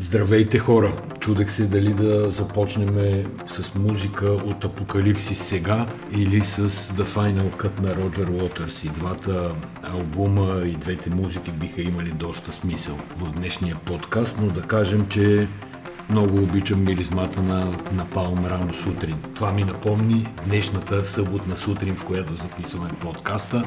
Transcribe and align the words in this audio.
Здравейте 0.00 0.58
хора! 0.58 0.92
Чудех 1.20 1.52
се 1.52 1.66
дали 1.66 1.94
да 1.94 2.30
започнем 2.30 3.24
с 3.48 3.74
музика 3.74 4.26
от 4.26 4.64
Апокалипсис 4.64 5.38
сега 5.38 5.86
или 6.12 6.40
с 6.40 6.68
The 6.68 7.04
Final 7.04 7.50
Cut 7.50 7.80
на 7.80 7.96
Роджер 7.96 8.28
Уотърс. 8.28 8.84
И 8.84 8.88
двата 8.88 9.54
албума 9.82 10.62
и 10.64 10.76
двете 10.76 11.10
музики 11.10 11.50
биха 11.50 11.82
имали 11.82 12.10
доста 12.10 12.52
смисъл 12.52 12.98
в 13.16 13.30
днешния 13.30 13.76
подкаст, 13.84 14.36
но 14.40 14.46
да 14.46 14.62
кажем, 14.62 15.06
че 15.08 15.48
много 16.10 16.42
обичам 16.42 16.84
миризмата 16.84 17.42
на 17.42 17.76
напалм 17.92 18.46
рано 18.46 18.74
сутрин. 18.74 19.16
Това 19.34 19.52
ми 19.52 19.64
напомни 19.64 20.28
днешната 20.44 21.04
съботна 21.04 21.56
сутрин, 21.56 21.96
в 21.96 22.04
която 22.04 22.34
записваме 22.34 22.90
подкаста. 23.00 23.64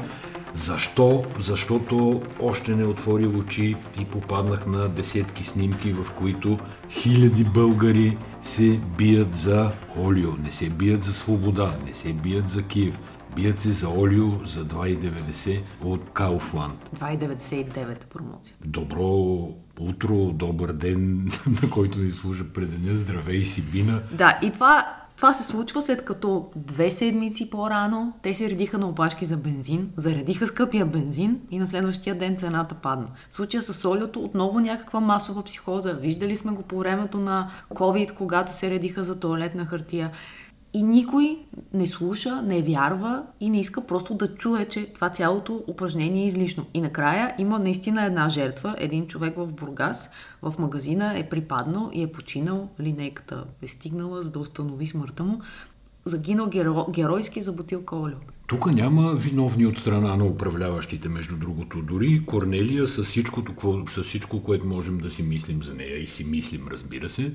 Защо? 0.54 1.24
Защото 1.38 2.22
още 2.40 2.76
не 2.76 2.84
отворих 2.84 3.34
очи 3.34 3.76
и 4.00 4.04
попаднах 4.04 4.66
на 4.66 4.88
десетки 4.88 5.44
снимки, 5.44 5.92
в 5.92 6.12
които 6.12 6.58
хиляди 6.90 7.44
българи 7.44 8.18
се 8.42 8.80
бият 8.98 9.36
за 9.36 9.70
Олио, 9.98 10.32
не 10.36 10.50
се 10.50 10.70
бият 10.70 11.04
за 11.04 11.12
свобода, 11.12 11.74
не 11.86 11.94
се 11.94 12.12
бият 12.12 12.48
за 12.48 12.62
Киев. 12.62 13.00
Бият 13.36 13.60
се 13.60 13.72
за 13.72 13.88
Олио 13.88 14.46
за 14.46 14.64
2,90 14.64 15.60
от 15.84 16.10
Кауфланд. 16.10 16.90
2,99 16.96 18.06
промоция. 18.06 18.56
Добро 18.64 19.48
утро, 19.80 20.32
добър 20.32 20.72
ден, 20.72 21.24
на 21.62 21.70
който 21.70 21.98
ни 21.98 22.10
служа 22.10 22.44
през 22.44 22.78
деня. 22.78 22.96
Здравей 22.96 23.44
си, 23.44 23.62
Бина. 23.62 24.02
Да, 24.12 24.38
и 24.42 24.50
това 24.50 25.01
това 25.22 25.32
се 25.32 25.42
случва 25.42 25.82
след 25.82 26.04
като 26.04 26.50
две 26.56 26.90
седмици 26.90 27.50
по-рано 27.50 28.12
те 28.22 28.34
се 28.34 28.50
редиха 28.50 28.78
на 28.78 28.88
опашки 28.88 29.24
за 29.24 29.36
бензин, 29.36 29.90
заредиха 29.96 30.46
скъпия 30.46 30.86
бензин 30.86 31.40
и 31.50 31.58
на 31.58 31.66
следващия 31.66 32.14
ден 32.14 32.36
цената 32.36 32.74
падна. 32.74 33.06
В 33.30 33.34
случая 33.34 33.62
с 33.62 33.88
олиото 33.88 34.24
отново 34.24 34.60
някаква 34.60 35.00
масова 35.00 35.42
психоза. 35.42 35.92
Виждали 35.92 36.36
сме 36.36 36.52
го 36.52 36.62
по 36.62 36.78
времето 36.78 37.18
на 37.18 37.50
COVID, 37.74 38.14
когато 38.14 38.52
се 38.52 38.70
редиха 38.70 39.04
за 39.04 39.20
туалетна 39.20 39.66
хартия. 39.66 40.10
И 40.74 40.82
никой 40.82 41.38
не 41.74 41.86
слуша, 41.86 42.42
не 42.42 42.62
вярва 42.62 43.22
и 43.40 43.50
не 43.50 43.60
иска 43.60 43.86
просто 43.86 44.14
да 44.14 44.34
чуе, 44.34 44.68
че 44.68 44.86
това 44.86 45.10
цялото 45.10 45.64
упражнение 45.66 46.22
е 46.22 46.26
излишно. 46.26 46.66
И 46.74 46.80
накрая 46.80 47.34
има 47.38 47.58
наистина 47.58 48.04
една 48.04 48.28
жертва. 48.28 48.76
Един 48.78 49.06
човек 49.06 49.34
в 49.36 49.52
Бургас 49.52 50.10
в 50.42 50.54
магазина 50.58 51.18
е 51.18 51.28
припаднал 51.28 51.90
и 51.92 52.02
е 52.02 52.12
починал. 52.12 52.68
Линейката 52.80 53.44
е 53.62 53.68
стигнала, 53.68 54.22
за 54.22 54.30
да 54.30 54.38
установи 54.38 54.86
смъртта 54.86 55.24
му. 55.24 55.40
Загинал 56.04 56.46
геро, 56.46 56.86
геройски 56.90 57.42
за 57.42 57.52
бутилка 57.52 57.96
олио. 57.96 58.18
Тук 58.46 58.72
няма 58.72 59.14
виновни 59.14 59.66
от 59.66 59.78
страна 59.78 60.16
на 60.16 60.24
управляващите, 60.24 61.08
между 61.08 61.36
другото. 61.36 61.82
Дори 61.82 62.24
Корнелия 62.26 62.86
с 62.86 63.02
всичко, 63.02 63.42
с 63.94 64.02
всичко, 64.02 64.42
което 64.42 64.66
можем 64.66 64.98
да 64.98 65.10
си 65.10 65.22
мислим 65.22 65.62
за 65.62 65.74
нея 65.74 66.02
и 66.02 66.06
си 66.06 66.24
мислим, 66.24 66.68
разбира 66.70 67.08
се, 67.08 67.32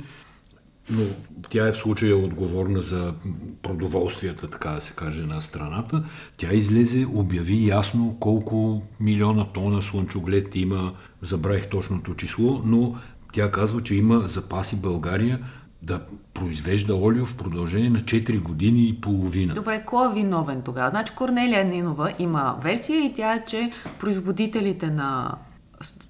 но 0.89 1.03
тя 1.49 1.67
е 1.67 1.71
в 1.71 1.77
случая 1.77 2.17
отговорна 2.17 2.81
за 2.81 3.13
продоволствията, 3.61 4.47
така 4.47 4.69
да 4.69 4.81
се 4.81 4.93
каже, 4.93 5.23
на 5.23 5.41
страната. 5.41 6.03
Тя 6.37 6.53
излезе, 6.53 7.07
обяви 7.13 7.67
ясно 7.67 8.17
колко 8.19 8.81
милиона 8.99 9.45
тона 9.45 9.81
слънчоглед 9.81 10.55
има, 10.55 10.93
забравих 11.21 11.69
точното 11.69 12.15
число, 12.15 12.61
но 12.65 12.95
тя 13.33 13.51
казва, 13.51 13.83
че 13.83 13.95
има 13.95 14.27
запаси 14.27 14.75
България 14.75 15.39
да 15.81 16.01
произвежда 16.33 16.95
олио 16.95 17.25
в 17.25 17.37
продължение 17.37 17.89
на 17.89 17.99
4 17.99 18.41
години 18.41 18.89
и 18.89 19.01
половина. 19.01 19.53
Добре, 19.53 19.83
кой 19.85 20.11
е 20.11 20.13
виновен 20.13 20.61
тогава? 20.61 20.89
Значи 20.89 21.13
Корнелия 21.15 21.65
Нинова 21.65 22.13
има 22.19 22.57
версия 22.63 23.05
и 23.05 23.13
тя 23.13 23.33
е, 23.33 23.43
че 23.47 23.71
производителите 23.99 24.89
на 24.89 25.37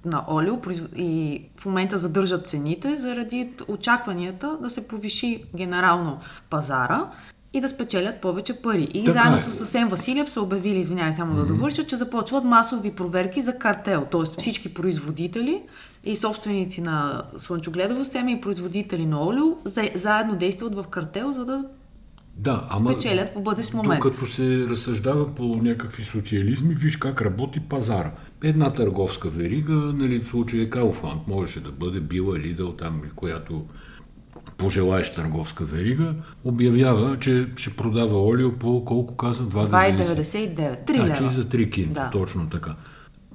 на 0.06 0.26
олио 0.30 0.58
и 0.96 1.42
в 1.58 1.66
момента 1.66 1.98
задържат 1.98 2.48
цените 2.48 2.96
заради 2.96 3.50
очакванията 3.68 4.58
да 4.62 4.70
се 4.70 4.88
повиши 4.88 5.44
генерално 5.56 6.20
пазара 6.50 7.06
и 7.54 7.62
да 7.62 7.70
спечелят 7.70 8.22
повече 8.22 8.62
пари. 8.62 8.88
И 8.94 9.06
така 9.06 9.12
заедно 9.12 9.36
е. 9.36 9.40
с 9.40 9.54
Съсен 9.54 9.88
Василев 9.88 10.30
са 10.30 10.42
обявили, 10.42 10.78
извинявай 10.78 11.14
само 11.14 11.36
да 11.36 11.45
довърша, 11.45 11.88
че 11.88 11.95
започват 11.95 12.44
масови 12.44 12.92
проверки 12.92 13.42
за 13.42 13.58
картел, 13.58 14.05
т.е. 14.11 14.23
всички 14.23 14.73
производители 14.73 15.61
и 16.04 16.16
собственици 16.16 16.82
на 16.82 17.23
слънчогледово 17.38 18.05
семе 18.05 18.32
и 18.32 18.42
производители 18.42 19.05
на 19.05 19.28
олио 19.28 19.58
заедно 19.95 20.36
действат 20.36 20.76
в 20.76 20.84
картел, 20.84 21.34
за 21.34 21.45
да 21.45 21.66
да, 22.37 22.67
ама 22.70 22.93
печелят 22.93 23.30
в 23.30 23.42
бъдещ 23.42 23.73
момент. 23.73 24.02
Докато 24.03 24.25
се 24.25 24.67
разсъждава 24.70 25.36
по 25.36 25.43
някакви 25.43 26.05
социализми, 26.05 26.75
виж 26.75 26.98
как 26.98 27.21
работи 27.21 27.59
пазара. 27.59 28.11
Една 28.43 28.73
търговска 28.73 29.30
верига, 29.30 29.73
нали, 29.73 30.20
в 30.20 30.27
случая 30.27 30.70
Кауфланд, 30.70 31.27
можеше 31.27 31.64
да 31.64 31.71
бъде 31.71 31.99
била 31.99 32.39
Лидъл 32.39 32.73
там, 32.73 33.02
която 33.15 33.65
пожелаеш 34.58 35.14
търговска 35.14 35.65
верига, 35.65 36.15
обявява, 36.43 37.20
че 37.20 37.48
ще 37.55 37.75
продава 37.75 38.21
олио 38.21 38.54
по 38.54 38.86
колко 38.86 39.17
каза? 39.17 39.43
2,99. 39.43 40.87
3 40.87 40.93
лева. 40.93 41.05
Значи 41.05 41.33
за 41.36 41.45
3 41.45 41.71
кинта, 41.71 41.93
да. 41.93 42.09
точно 42.11 42.49
така. 42.49 42.75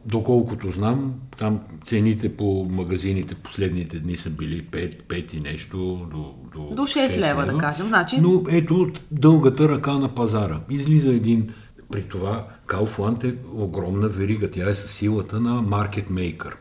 Доколкото 0.07 0.71
знам, 0.71 1.15
там 1.39 1.61
цените 1.85 2.37
по 2.37 2.67
магазините 2.71 3.35
последните 3.35 3.99
дни 3.99 4.17
са 4.17 4.31
били 4.31 4.65
5, 4.65 5.03
5 5.03 5.35
и 5.35 5.41
нещо 5.41 5.77
до, 6.11 6.35
до, 6.53 6.75
до 6.75 6.83
6, 6.83 7.09
6 7.09 7.19
лева, 7.19 7.47
да 7.47 7.59
кажем. 7.59 7.87
Значи... 7.87 8.21
Но 8.21 8.43
ето 8.49 8.93
дългата 9.11 9.69
ръка 9.69 9.93
на 9.93 10.15
пазара. 10.15 10.61
Излиза 10.71 11.11
един 11.11 11.49
при 11.93 12.03
това 12.03 12.47
Kaufland 12.67 13.25
е 13.25 13.35
огромна 13.55 14.09
верига. 14.09 14.51
Тя 14.51 14.71
е 14.71 14.75
със 14.75 14.91
силата 14.91 15.41
на 15.41 15.63
маркетмейкър, 15.63 16.57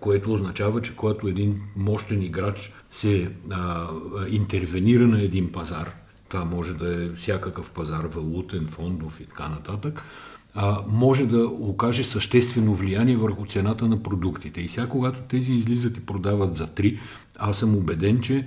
което 0.00 0.32
означава, 0.32 0.82
че 0.82 0.96
когато 0.96 1.28
един 1.28 1.60
мощен 1.76 2.22
играч 2.22 2.72
се 2.90 3.30
а, 3.50 3.88
интервенира 4.30 5.06
на 5.06 5.22
един 5.22 5.52
пазар, 5.52 5.92
това 6.28 6.44
може 6.44 6.74
да 6.74 7.04
е 7.04 7.08
всякакъв 7.08 7.70
пазар, 7.70 8.04
валутен, 8.04 8.66
фондов 8.66 9.20
и 9.20 9.26
така 9.26 9.48
нататък, 9.48 10.04
а, 10.54 10.78
може 10.88 11.26
да 11.26 11.46
окаже 11.46 12.04
съществено 12.04 12.74
влияние 12.74 13.16
върху 13.16 13.46
цената 13.46 13.88
на 13.88 14.02
продуктите. 14.02 14.60
И 14.60 14.68
сега, 14.68 14.86
когато 14.86 15.20
тези 15.20 15.52
излизат 15.52 15.96
и 15.96 16.06
продават 16.06 16.54
за 16.54 16.66
3, 16.66 16.98
аз 17.38 17.58
съм 17.58 17.76
убеден, 17.76 18.20
че 18.20 18.46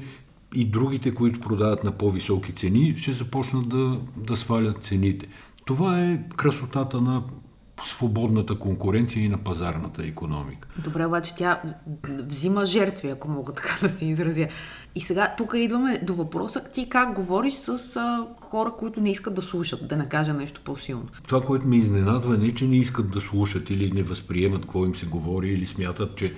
и 0.55 0.65
другите, 0.65 1.13
които 1.13 1.39
продават 1.39 1.83
на 1.83 1.91
по-високи 1.91 2.51
цени, 2.51 2.93
ще 2.97 3.13
започнат 3.13 3.69
да, 3.69 3.99
да 4.17 4.37
свалят 4.37 4.83
цените. 4.83 5.27
Това 5.65 6.01
е 6.01 6.23
красотата 6.35 7.01
на 7.01 7.23
свободната 7.85 8.59
конкуренция 8.59 9.23
и 9.23 9.29
на 9.29 9.37
пазарната 9.37 10.05
економика. 10.05 10.67
Добре, 10.83 11.05
обаче 11.05 11.35
тя 11.35 11.61
взима 12.03 12.65
жертви, 12.65 13.09
ако 13.09 13.27
мога 13.27 13.53
така 13.53 13.77
да 13.81 13.89
се 13.89 14.05
изразя. 14.05 14.47
И 14.95 15.01
сега 15.01 15.33
тук 15.37 15.53
идваме 15.55 16.01
до 16.03 16.13
въпроса 16.13 16.63
ти 16.63 16.89
как 16.89 17.15
говориш 17.15 17.53
с 17.53 17.95
а, 17.95 18.27
хора, 18.41 18.71
които 18.77 19.01
не 19.01 19.11
искат 19.11 19.35
да 19.35 19.41
слушат, 19.41 19.87
да 19.87 19.97
не 19.97 20.05
кажа 20.05 20.33
нещо 20.33 20.61
по-силно. 20.63 21.05
Това, 21.27 21.41
което 21.41 21.67
ме 21.67 21.77
изненадва, 21.77 22.37
не 22.37 22.53
че 22.53 22.67
не 22.67 22.77
искат 22.77 23.11
да 23.11 23.21
слушат 23.21 23.69
или 23.69 23.91
не 23.91 24.03
възприемат 24.03 24.61
какво 24.61 24.85
им 24.85 24.95
се 24.95 25.05
говори 25.05 25.49
или 25.49 25.67
смятат, 25.67 26.15
че 26.15 26.33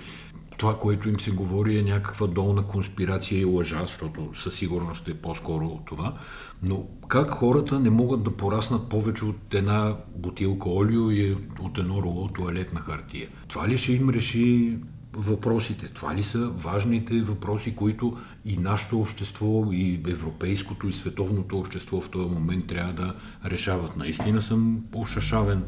това, 0.56 0.78
което 0.78 1.08
им 1.08 1.20
се 1.20 1.30
говори 1.30 1.78
е 1.78 1.82
някаква 1.82 2.26
долна 2.26 2.62
конспирация 2.62 3.40
и 3.40 3.44
лъжа, 3.44 3.80
защото 3.82 4.30
със 4.34 4.54
сигурност 4.54 5.08
е 5.08 5.14
по-скоро 5.14 5.66
от 5.66 5.84
това. 5.84 6.14
Но 6.62 6.88
как 7.08 7.30
хората 7.30 7.80
не 7.80 7.90
могат 7.90 8.22
да 8.22 8.36
пораснат 8.36 8.88
повече 8.88 9.24
от 9.24 9.54
една 9.54 9.96
бутилка 10.16 10.68
олио 10.68 11.10
и 11.10 11.36
от 11.60 11.78
едно 11.78 12.02
роло 12.02 12.26
туалетна 12.26 12.80
хартия? 12.80 13.28
Това 13.48 13.68
ли 13.68 13.78
ще 13.78 13.92
им 13.92 14.10
реши 14.10 14.78
въпросите? 15.12 15.88
Това 15.88 16.14
ли 16.14 16.22
са 16.22 16.48
важните 16.48 17.20
въпроси, 17.20 17.76
които 17.76 18.16
и 18.44 18.56
нашето 18.56 19.00
общество, 19.00 19.64
и 19.72 20.00
европейското, 20.08 20.88
и 20.88 20.92
световното 20.92 21.58
общество 21.58 22.00
в 22.00 22.10
този 22.10 22.34
момент 22.34 22.66
трябва 22.66 22.92
да 22.92 23.14
решават? 23.44 23.96
Наистина 23.96 24.42
съм 24.42 24.80
ушашавен 24.94 25.64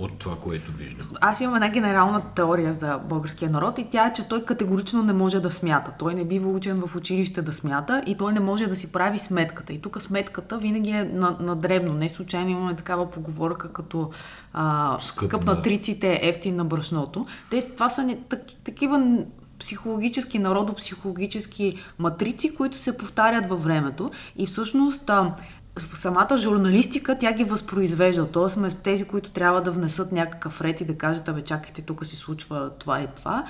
от 0.00 0.18
това, 0.18 0.36
което 0.36 0.72
виждам. 0.72 1.06
Аз 1.20 1.40
имам 1.40 1.54
една 1.54 1.68
генерална 1.68 2.22
теория 2.34 2.72
за 2.72 2.98
българския 2.98 3.50
народ 3.50 3.78
и 3.78 3.86
тя 3.90 4.06
е, 4.06 4.12
че 4.12 4.28
той 4.28 4.44
категорично 4.44 5.02
не 5.02 5.12
може 5.12 5.40
да 5.40 5.50
смята. 5.50 5.92
Той 5.98 6.14
не 6.14 6.24
бива 6.24 6.50
учен 6.50 6.82
в 6.86 6.96
училище 6.96 7.42
да 7.42 7.52
смята 7.52 8.02
и 8.06 8.16
той 8.16 8.32
не 8.32 8.40
може 8.40 8.66
да 8.66 8.76
си 8.76 8.92
прави 8.92 9.18
сметката. 9.18 9.72
И 9.72 9.80
тук 9.80 10.02
сметката 10.02 10.58
винаги 10.58 10.90
е 10.90 11.04
на, 11.04 11.36
на 11.40 11.56
дребно. 11.56 11.92
Не 11.92 12.08
случайно 12.08 12.50
имаме 12.50 12.76
такава 12.76 13.10
поговорка 13.10 13.72
като 13.72 14.10
а, 14.52 14.98
скъп, 15.02 15.28
скъп 15.28 15.44
на 15.44 15.62
триците, 15.62 16.20
ефтин 16.22 16.56
на 16.56 16.64
брашното. 16.64 17.26
Те, 17.50 17.60
това 17.60 17.88
са 17.88 18.02
не, 18.04 18.16
так, 18.16 18.40
такива 18.64 19.24
психологически, 19.58 20.38
народопсихологически 20.38 21.76
матрици, 21.98 22.54
които 22.54 22.76
се 22.76 22.96
повтарят 22.96 23.48
във 23.48 23.62
времето 23.62 24.10
и 24.36 24.46
всъщност 24.46 25.10
а, 25.10 25.34
самата 25.80 26.36
журналистика 26.36 27.18
тя 27.18 27.32
ги 27.32 27.44
възпроизвежда. 27.44 28.26
Тоест 28.26 28.54
сме 28.54 28.70
тези, 28.70 29.04
които 29.04 29.30
трябва 29.30 29.62
да 29.62 29.70
внесат 29.70 30.12
някакъв 30.12 30.60
ред 30.60 30.80
и 30.80 30.84
да 30.84 30.98
кажат, 30.98 31.28
абе 31.28 31.42
чакайте, 31.42 31.82
тук 31.82 32.06
си 32.06 32.16
случва 32.16 32.70
това 32.78 33.00
и 33.00 33.06
това. 33.16 33.44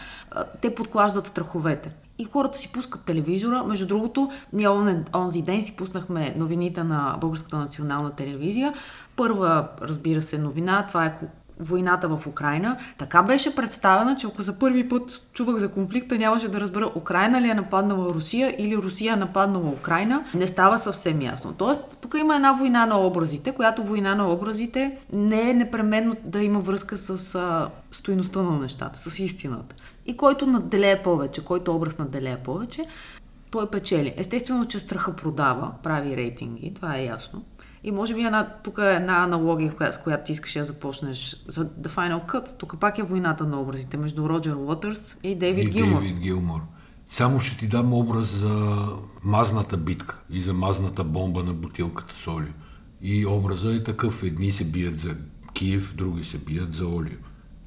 Те 0.61 0.75
подклаждат 0.75 1.27
страховете. 1.27 1.93
И 2.19 2.25
хората 2.25 2.59
си 2.59 2.73
пускат 2.73 3.01
телевизора. 3.01 3.65
Между 3.65 3.87
другото, 3.87 4.31
ние 4.53 4.69
он, 4.69 5.05
онзи 5.15 5.43
ден 5.43 5.63
си 5.63 5.77
пуснахме 5.77 6.35
новините 6.37 6.85
на 6.85 7.17
Българската 7.21 7.57
национална 7.57 8.11
телевизия. 8.11 8.73
Първа, 9.17 9.69
разбира 9.83 10.23
се, 10.23 10.39
новина, 10.39 10.87
това 10.89 11.07
е 11.07 11.15
войната 11.61 12.09
в 12.09 12.27
Украина, 12.27 12.77
така 12.99 13.23
беше 13.23 13.55
представена, 13.55 14.17
че 14.17 14.27
ако 14.27 14.43
за 14.43 14.59
първи 14.59 14.89
път 14.89 15.23
чувах 15.33 15.57
за 15.57 15.69
конфликта, 15.69 16.19
нямаше 16.19 16.49
да 16.49 16.61
разбера 16.61 16.91
Украина 16.95 17.41
ли 17.41 17.49
е 17.49 17.55
нападнала 17.55 18.15
Русия 18.15 18.55
или 18.59 18.77
Русия 18.77 19.13
е 19.13 19.17
нападнала 19.17 19.71
Украина. 19.71 20.25
Не 20.35 20.47
става 20.47 20.79
съвсем 20.79 21.23
ясно. 21.23 21.53
Тоест, 21.53 21.99
тук 22.01 22.15
има 22.21 22.37
една 22.37 22.53
война 22.53 22.87
на 22.87 23.07
образите, 23.07 23.53
която 23.53 23.85
война 23.85 24.15
на 24.15 24.33
образите 24.33 24.99
не 25.13 25.51
е 25.51 25.55
непременно 25.55 26.13
да 26.25 26.43
има 26.43 26.61
връзка 26.61 26.97
с 26.97 27.35
а, 27.35 27.71
стоиността 27.91 28.43
на 28.43 28.59
нещата, 28.59 28.99
с 28.99 29.19
истината. 29.19 29.77
И 30.07 30.17
който 30.17 30.47
наделее 30.47 31.03
повече, 31.03 31.45
който 31.45 31.77
образ 31.77 31.99
наделее 31.99 32.37
повече, 32.37 32.85
той 33.51 33.71
печели. 33.71 34.15
Естествено, 34.17 34.65
че 34.65 34.79
страха 34.79 35.17
продава, 35.17 35.73
прави 35.83 36.17
рейтинги, 36.17 36.75
това 36.75 36.97
е 36.97 37.05
ясно. 37.05 37.43
И 37.85 37.91
може 37.91 38.15
би 38.15 38.21
една, 38.21 38.49
тук 38.65 38.79
е 38.79 38.95
една 38.95 39.25
аналогия, 39.25 39.73
с 39.91 40.03
която 40.03 40.25
ти 40.25 40.33
искаш 40.33 40.53
да 40.53 40.65
започнеш 40.65 41.45
за 41.47 41.65
The 41.65 41.89
Final 41.89 42.27
Cut. 42.27 42.59
Тук 42.59 42.81
пак 42.81 42.99
е 42.99 43.03
войната 43.03 43.47
на 43.47 43.61
образите 43.61 43.97
между 43.97 44.29
Роджер 44.29 44.55
Уотърс 44.55 45.19
и 45.23 45.35
Дейвид 45.35 45.69
и 45.69 45.71
Гилмор. 45.71 46.01
Дейвид 46.01 46.19
Гилмор. 46.19 46.61
Само 47.09 47.41
ще 47.41 47.59
ти 47.59 47.67
дам 47.67 47.95
образ 47.95 48.27
за 48.27 48.87
мазната 49.25 49.77
битка 49.77 50.19
и 50.31 50.43
за 50.43 50.53
мазната 50.53 51.05
бомба 51.05 51.43
на 51.43 51.53
бутилката 51.53 52.15
с 52.15 52.29
олио. 52.29 52.53
И 53.03 53.27
образа 53.27 53.75
е 53.75 53.83
такъв. 53.83 54.23
Едни 54.23 54.53
се 54.53 54.65
бият 54.65 54.99
за 54.99 55.17
Киев, 55.53 55.95
други 55.97 56.25
се 56.25 56.39
бият 56.39 56.75
за 56.75 56.87
олио. 56.87 57.19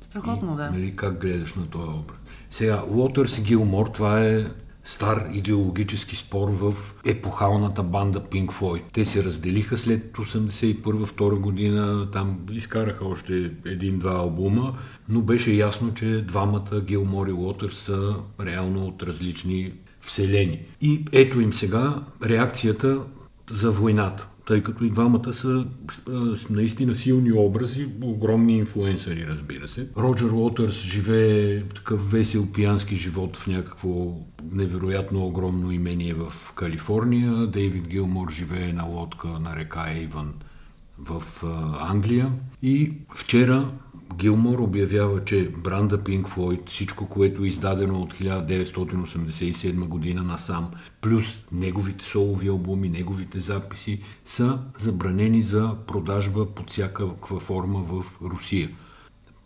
Страхотно, 0.01 0.53
и, 0.53 0.57
да. 0.57 0.71
Нали, 0.71 0.95
как 0.95 1.21
гледаш 1.21 1.53
на 1.53 1.67
този 1.67 1.87
образ? 1.87 2.17
Сега, 2.49 2.83
Уотърс 2.89 3.37
и 3.37 3.41
Гилмор, 3.41 3.87
това 3.87 4.19
е 4.19 4.45
стар 4.93 5.29
идеологически 5.33 6.15
спор 6.15 6.49
в 6.49 6.73
епохалната 7.05 7.83
банда 7.83 8.19
Pink 8.19 8.47
Floyd. 8.47 8.81
Те 8.93 9.05
се 9.05 9.23
разделиха 9.23 9.77
след 9.77 10.17
81-2 10.17 11.39
година, 11.39 12.11
там 12.11 12.39
изкараха 12.51 13.05
още 13.05 13.51
един-два 13.65 14.11
албума, 14.11 14.77
но 15.09 15.21
беше 15.21 15.51
ясно, 15.51 15.93
че 15.93 16.21
двамата 16.27 16.81
Гилмор 16.81 17.27
и 17.27 17.31
Уотърс 17.31 17.77
са 17.77 18.15
реално 18.41 18.85
от 18.85 19.03
различни 19.03 19.73
вселени. 20.01 20.59
И 20.81 21.05
ето 21.11 21.41
им 21.41 21.53
сега 21.53 22.03
реакцията 22.25 23.01
за 23.49 23.71
войната 23.71 24.27
тъй 24.47 24.63
като 24.63 24.83
и 24.83 24.89
двамата 24.89 25.33
са 25.33 25.65
а, 26.09 26.35
наистина 26.49 26.95
силни 26.95 27.33
образи, 27.33 27.87
огромни 28.01 28.57
инфлуенсъри, 28.57 29.27
разбира 29.27 29.67
се. 29.67 29.87
Роджер 29.97 30.29
Уотърс 30.29 30.81
живее 30.81 31.63
такъв 31.63 32.11
весел 32.11 32.47
пиянски 32.53 32.95
живот 32.95 33.37
в 33.37 33.47
някакво 33.47 34.17
невероятно 34.51 35.25
огромно 35.25 35.71
имение 35.71 36.13
в 36.13 36.53
Калифорния. 36.55 37.47
Дейвид 37.47 37.87
Гилмор 37.87 38.31
живее 38.31 38.73
на 38.73 38.83
лодка 38.83 39.27
на 39.27 39.55
река 39.55 39.91
Ейвън 39.91 40.33
в 40.99 41.23
а, 41.43 41.87
Англия. 41.91 42.31
И 42.61 42.93
вчера 43.15 43.71
Гилмор 44.17 44.59
обявява, 44.59 45.25
че 45.25 45.49
бранда 45.57 45.97
Pink 45.97 46.23
Floyd, 46.23 46.69
всичко, 46.69 47.09
което 47.09 47.43
е 47.43 47.47
издадено 47.47 48.01
от 48.01 48.13
1987 48.13 49.87
година 49.87 50.23
насам, 50.23 50.71
плюс 51.01 51.45
неговите 51.51 52.05
солови 52.05 52.47
албуми, 52.47 52.89
неговите 52.89 53.39
записи, 53.39 54.01
са 54.25 54.59
забранени 54.77 55.41
за 55.41 55.75
продажба 55.87 56.45
под 56.45 56.71
всякаква 56.71 57.39
форма 57.39 57.79
в 57.79 58.05
Русия. 58.21 58.69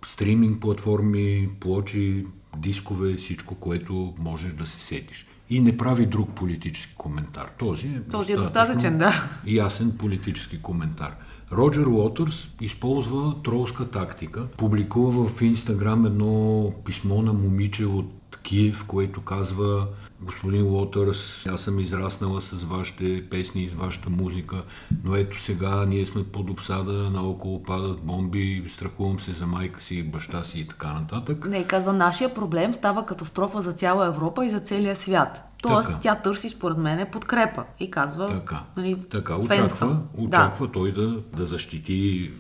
Стриминг 0.06 0.62
платформи, 0.62 1.50
плочи, 1.60 2.26
дискове, 2.58 3.16
всичко, 3.16 3.56
което 3.56 4.14
можеш 4.20 4.54
да 4.54 4.66
се 4.66 4.80
сетиш. 4.80 5.28
И 5.50 5.60
не 5.60 5.78
прави 5.78 6.06
друг 6.06 6.30
политически 6.36 6.96
коментар. 6.98 7.52
Този 7.60 7.88
е, 7.88 8.02
Този 8.12 8.34
е 8.34 8.36
достатъчен, 8.36 8.98
да. 8.98 9.30
Ясен 9.46 9.98
политически 9.98 10.62
коментар. 10.62 11.16
Роджер 11.52 11.86
Уотърс 11.86 12.50
използва 12.62 13.36
тролска 13.44 13.90
тактика. 13.90 14.48
Публикува 14.58 15.28
в 15.28 15.42
Инстаграм 15.42 16.06
едно 16.06 16.72
писмо 16.86 17.22
на 17.22 17.34
момиче 17.34 17.86
от 17.86 18.27
Киев, 18.48 18.86
което 18.86 19.22
казва 19.22 19.88
господин 20.22 20.64
Уотърс, 20.64 21.46
аз 21.46 21.62
съм 21.62 21.80
израснала 21.80 22.42
с 22.42 22.52
вашите 22.52 23.24
песни 23.30 23.64
и 23.64 23.70
с 23.70 23.74
вашата 23.74 24.10
музика, 24.10 24.64
но 25.04 25.16
ето 25.16 25.42
сега 25.42 25.86
ние 25.86 26.06
сме 26.06 26.24
под 26.24 26.50
обсада, 26.50 27.10
наоколо 27.10 27.64
падат 27.64 28.00
бомби, 28.00 28.66
страхувам 28.70 29.20
се 29.20 29.32
за 29.32 29.48
майка 29.48 29.84
си, 29.84 30.04
баща 30.04 30.44
си 30.44 30.60
и 30.60 30.68
така 30.68 30.94
нататък. 30.94 31.46
Не, 31.46 31.64
казва, 31.64 31.94
нашия 31.94 32.34
проблем 32.34 32.74
става 32.74 33.06
катастрофа 33.06 33.62
за 33.62 33.74
цяла 33.74 34.08
Европа 34.08 34.46
и 34.46 34.50
за 34.50 34.60
целия 34.60 34.96
свят. 34.96 35.44
Тоест, 35.62 35.88
така. 35.88 36.00
тя 36.00 36.16
търси, 36.16 36.50
според 36.50 36.78
мен, 36.78 37.08
подкрепа 37.12 37.66
и 37.80 37.92
казва. 37.92 38.28
Така, 38.28 38.64
нали, 38.78 38.96
така 39.12 39.36
очаква, 39.36 40.00
очаква 40.18 40.68
да. 40.68 40.72
той 40.72 40.92
да, 40.92 41.22
да 41.38 41.46
защити 41.46 42.32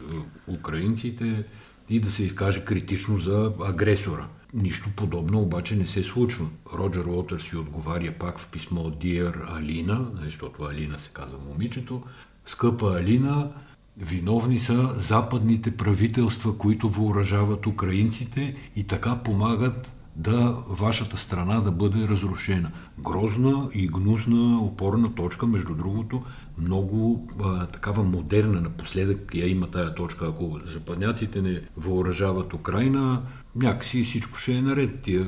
украинците 0.47 1.43
и 1.89 1.99
да 1.99 2.11
се 2.11 2.23
изкаже 2.23 2.65
критично 2.65 3.17
за 3.17 3.51
агресора. 3.65 4.27
Нищо 4.53 4.89
подобно 4.95 5.41
обаче 5.41 5.75
не 5.75 5.87
се 5.87 6.03
случва. 6.03 6.45
Роджер 6.73 7.05
Уотър 7.05 7.39
си 7.39 7.55
отговаря 7.55 8.13
пак 8.19 8.39
в 8.39 8.47
писмо 8.47 8.81
от 8.81 8.99
Диер 8.99 9.41
Алина, 9.49 10.07
нали, 10.15 10.25
защото 10.25 10.63
Алина 10.63 10.99
се 10.99 11.09
казва 11.13 11.37
момичето. 11.49 12.03
Скъпа 12.45 12.97
Алина, 12.99 13.51
виновни 13.97 14.59
са 14.59 14.93
западните 14.97 15.77
правителства, 15.77 16.57
които 16.57 16.89
въоръжават 16.89 17.67
украинците 17.67 18.55
и 18.75 18.83
така 18.83 19.15
помагат 19.15 19.93
да 20.15 20.57
вашата 20.67 21.17
страна 21.17 21.61
да 21.61 21.71
бъде 21.71 22.07
разрушена. 22.07 22.71
Грозна 22.99 23.69
и 23.73 23.87
гнусна 23.87 24.61
опорна 24.61 25.15
точка, 25.15 25.47
между 25.47 25.73
другото, 25.73 26.23
много 26.57 27.27
а, 27.43 27.65
такава 27.65 28.03
модерна. 28.03 28.61
Напоследък 28.61 29.35
я 29.35 29.47
има 29.47 29.67
тая 29.71 29.95
точка. 29.95 30.25
Ако 30.27 30.59
западняците 30.65 31.41
не 31.41 31.61
въоръжават 31.77 32.53
Украина, 32.53 33.21
някакси 33.55 34.03
всичко 34.03 34.39
ще 34.39 34.53
е 34.53 34.61
наред. 34.61 35.01
Тия, 35.01 35.27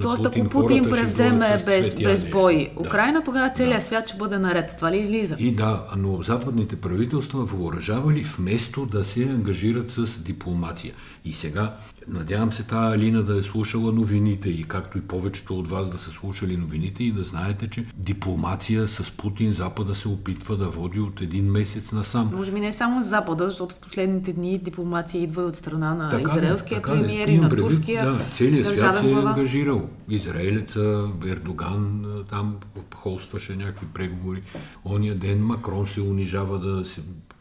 Тоест, 0.00 0.26
ако 0.26 0.44
Путин 0.44 0.84
превземе 0.90 1.62
без, 1.66 1.94
без 1.94 2.30
бой 2.30 2.70
да. 2.74 2.80
Украина, 2.88 3.24
тогава 3.24 3.50
целият 3.54 3.78
да. 3.78 3.84
свят 3.84 4.08
ще 4.08 4.18
бъде 4.18 4.38
наред. 4.38 4.74
Това 4.76 4.92
ли 4.92 4.98
излиза? 4.98 5.36
И 5.38 5.54
да, 5.54 5.86
но 5.96 6.22
западните 6.22 6.76
правителства 6.76 7.44
въоръжавали 7.44 8.22
вместо 8.22 8.86
да 8.86 9.04
се 9.04 9.22
ангажират 9.22 9.90
с 9.90 10.18
дипломация. 10.18 10.94
И 11.24 11.34
сега, 11.34 11.76
надявам 12.08 12.52
се 12.52 12.62
тази 12.62 12.94
Алина 12.94 13.22
да 13.22 13.38
е 13.38 13.42
слушала 13.42 13.92
новините 13.92 14.48
и 14.48 14.64
както 14.64 14.98
и 14.98 15.00
повечето 15.00 15.58
от 15.58 15.68
вас 15.68 15.90
да 15.90 15.98
са 15.98 16.10
слушали 16.10 16.56
новините 16.56 17.04
и 17.10 17.12
да 17.12 17.24
знаете, 17.24 17.68
че 17.70 17.86
дипломация 17.96 18.88
с 18.88 19.10
Путин 19.10 19.52
Запада 19.52 19.94
се 19.94 20.08
опитва 20.08 20.56
да 20.56 20.68
води 20.68 21.00
от 21.00 21.20
един 21.20 21.44
месец 21.44 21.92
насам. 21.92 22.30
Може 22.34 22.52
би 22.52 22.60
не 22.60 22.72
само 22.72 23.02
Запада, 23.02 23.44
защото 23.44 23.74
в 23.74 23.80
последните 23.80 24.32
дни 24.32 24.58
дипломация 24.58 25.22
идва 25.22 25.42
от 25.42 25.56
страна 25.56 25.94
на 25.94 26.10
така, 26.10 26.22
израелския 26.22 26.82
така, 26.82 26.92
премиер 26.92 27.28
и 27.28 27.38
на 27.38 27.48
турския 27.48 28.04
да, 28.04 28.24
целият 28.32 28.66
свят 28.66 28.96
се 28.96 29.10
е 29.10 29.14
ангажирал. 29.14 29.88
Израелеца, 30.08 31.08
Ердоган 31.26 32.04
там 32.30 32.56
холстваше 32.94 33.56
някакви 33.56 33.86
преговори. 33.94 34.42
Ония 34.84 35.14
ден 35.14 35.46
Макрон 35.46 35.86
се 35.86 36.00
унижава 36.00 36.58
да, 36.58 36.84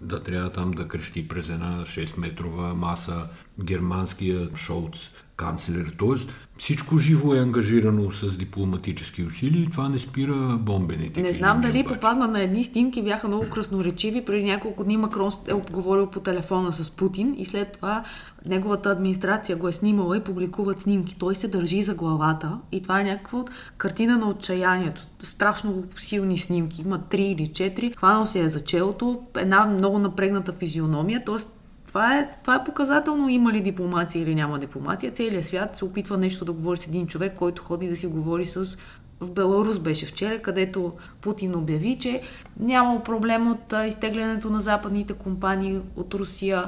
да 0.01 0.23
трябва 0.23 0.49
там 0.49 0.71
да 0.71 0.88
крещи 0.88 1.27
през 1.27 1.49
една 1.49 1.83
6-метрова 1.85 2.73
маса 2.73 3.27
германския 3.63 4.49
Шолц 4.55 4.97
канцлер. 5.39 5.96
Тоест 5.98 6.29
всичко 6.58 6.98
живо 6.98 7.34
е 7.34 7.39
ангажирано 7.39 8.12
с 8.12 8.38
дипломатически 8.38 9.24
усилия 9.24 9.63
и 9.63 9.69
това 9.69 9.89
не 9.89 10.00
спира 10.00 10.58
бомбените. 10.60 11.22
Не 11.22 11.34
знам 11.34 11.62
дали 11.62 11.79
обаче. 11.79 11.96
попадна 11.96 12.27
на 12.27 12.41
едни 12.41 12.63
снимки, 12.63 13.03
бяха 13.03 13.27
много 13.27 13.50
красноречиви. 13.50 14.25
Преди 14.25 14.46
няколко 14.46 14.84
дни 14.84 14.98
Макрон 14.98 15.31
е 15.48 15.53
говорил 15.53 16.08
по 16.08 16.19
телефона 16.19 16.74
с 16.74 16.91
Путин 16.91 17.36
и 17.38 17.46
след 17.46 17.72
това 17.72 18.03
неговата 18.46 18.89
администрация 18.89 19.58
го 19.58 19.67
е 19.67 19.72
снимала 19.72 20.17
и 20.17 20.24
публикуват 20.24 20.79
снимки. 20.79 21.15
Той 21.19 21.36
се 21.36 21.48
държи 21.48 21.84
за 21.84 21.96
главата 21.96 22.60
и 22.72 22.81
това 22.81 23.01
е 23.01 23.03
някаква 23.03 23.43
картина 23.77 24.17
на 24.17 24.29
отчаянието. 24.29 25.01
Страшно 25.19 25.84
силни 25.98 26.38
снимки. 26.38 26.81
Има 26.81 26.98
три 26.98 27.24
или 27.24 27.48
четири. 27.48 27.93
Хванал 27.98 28.25
се 28.25 28.39
е 28.39 28.50
за 28.50 28.60
челото, 28.60 29.22
една 29.38 29.65
много 29.65 30.00
напрегната 30.00 30.53
физиономия, 30.53 31.25
т.е. 31.25 31.58
Това 31.89 32.17
е, 32.17 32.29
това 32.41 32.55
е 32.55 32.63
показателно 32.63 33.29
има 33.29 33.53
ли 33.53 33.62
дипломация 33.62 34.22
или 34.22 34.36
няма 34.36 34.60
дипломация. 34.60 35.12
Целият 35.12 35.46
свят 35.46 35.75
се 35.75 35.86
опитва 35.86 36.17
нещо 36.17 36.46
да 36.46 36.51
говори 36.51 36.77
с 36.77 36.88
един 36.88 37.08
човек, 37.08 37.36
който 37.36 37.63
ходи 37.63 37.88
да 37.88 37.98
си 37.98 38.08
говори 38.08 38.46
с 38.46 38.77
в 39.22 39.31
Беларус 39.31 39.79
беше 39.79 40.05
вчера, 40.05 40.41
където 40.41 40.93
Путин 41.22 41.55
обяви, 41.55 41.98
че 42.00 42.22
няма 42.60 43.03
проблем 43.03 43.51
от 43.51 43.74
изтеглянето 43.88 44.50
на 44.50 44.62
западните 44.62 45.13
компании 45.13 45.79
от 45.96 46.13
Русия. 46.13 46.65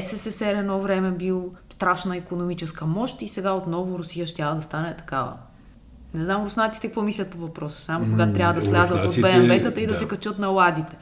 СССР 0.00 0.58
едно 0.58 0.80
време 0.80 1.10
бил 1.10 1.52
страшна 1.70 2.16
економическа 2.16 2.86
мощ 2.86 3.22
и 3.22 3.28
сега 3.28 3.52
отново 3.52 3.98
Русия 3.98 4.26
ще 4.26 4.42
да 4.42 4.62
стане 4.62 4.94
такава. 4.94 5.32
Не 6.14 6.24
знам 6.24 6.44
руснаците 6.44 6.86
какво 6.86 7.02
мислят 7.02 7.30
по 7.30 7.38
въпроса, 7.38 7.82
само 7.82 8.10
когато 8.10 8.32
трябва 8.32 8.54
да 8.54 8.62
слязат 8.62 9.06
от 9.06 9.12
БМВ-тата 9.12 9.78
и 9.78 9.86
да. 9.86 9.92
да 9.92 9.94
се 9.94 10.08
качат 10.08 10.38
на 10.38 10.48
ладите. 10.48 10.96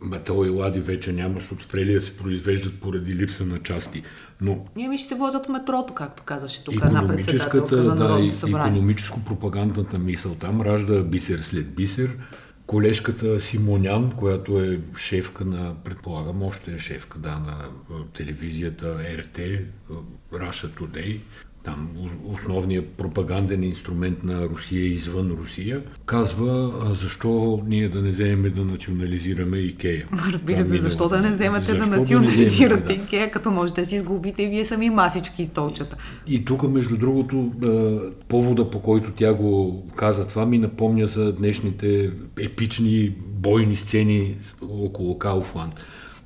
Метал 0.00 0.44
и 0.46 0.48
лади 0.48 0.80
вече 0.80 1.12
няма, 1.12 1.34
защото 1.34 1.62
спрели 1.62 1.94
да 1.94 2.00
се 2.00 2.16
произвеждат 2.16 2.80
поради 2.80 3.14
липса 3.14 3.44
на 3.44 3.58
части. 3.62 4.02
Но... 4.40 4.64
Ние 4.76 4.88
ми 4.88 4.98
ще 4.98 5.08
се 5.08 5.14
возят 5.14 5.46
в 5.46 5.48
метрото, 5.48 5.94
както 5.94 6.22
казваше 6.22 6.64
тук 6.64 6.74
една 6.74 7.08
председателка 7.08 7.76
на 7.76 7.94
да, 7.94 8.30
събрание. 8.30 8.72
Економическо-пропагандната 8.72 9.98
мисъл 9.98 10.34
там 10.34 10.60
ражда 10.62 11.02
бисер 11.02 11.38
след 11.38 11.74
бисер. 11.74 12.18
колежката 12.66 13.40
Симонян, 13.40 14.12
която 14.16 14.60
е 14.60 14.80
шефка 14.96 15.44
на, 15.44 15.74
предполагам, 15.84 16.42
още 16.42 16.74
е 16.74 16.78
шефка, 16.78 17.18
да, 17.18 17.30
на 17.30 17.56
телевизията 18.14 18.98
РТ, 19.18 19.38
Russia 20.32 20.78
Today, 20.78 21.18
там 21.64 21.88
основният 22.34 22.88
пропаганден 22.88 23.62
инструмент 23.62 24.24
на 24.24 24.48
Русия 24.48 24.86
извън 24.86 25.36
Русия, 25.40 25.78
казва 26.06 26.72
а 26.82 26.94
защо 26.94 27.62
ние 27.66 27.88
да 27.88 28.02
не 28.02 28.10
вземем 28.10 28.52
да 28.56 28.64
национализираме 28.64 29.58
Икея. 29.58 30.04
Разбира 30.32 30.64
се, 30.64 30.78
защо 30.78 31.08
да 31.08 31.20
не 31.20 31.30
вземете 31.30 31.66
защо 31.66 31.84
да 31.84 31.96
национализирате 31.96 32.86
да 32.86 32.92
Икея, 32.92 33.30
като 33.30 33.50
можете 33.50 33.80
да 33.80 33.86
си 33.86 33.96
изгубите 33.96 34.42
и 34.42 34.46
вие 34.46 34.64
сами 34.64 34.90
масички 34.90 35.42
и 35.42 35.46
столчета. 35.46 35.96
И 36.26 36.44
тук, 36.44 36.62
между 36.62 36.96
другото, 36.96 37.52
повода 38.28 38.70
по 38.70 38.80
който 38.80 39.10
тя 39.10 39.34
го 39.34 39.82
каза 39.96 40.28
това 40.28 40.46
ми 40.46 40.58
напомня 40.58 41.06
за 41.06 41.32
днешните 41.32 42.10
епични 42.40 43.14
бойни 43.26 43.76
сцени 43.76 44.36
около 44.62 45.18
Кауфланд. 45.18 45.74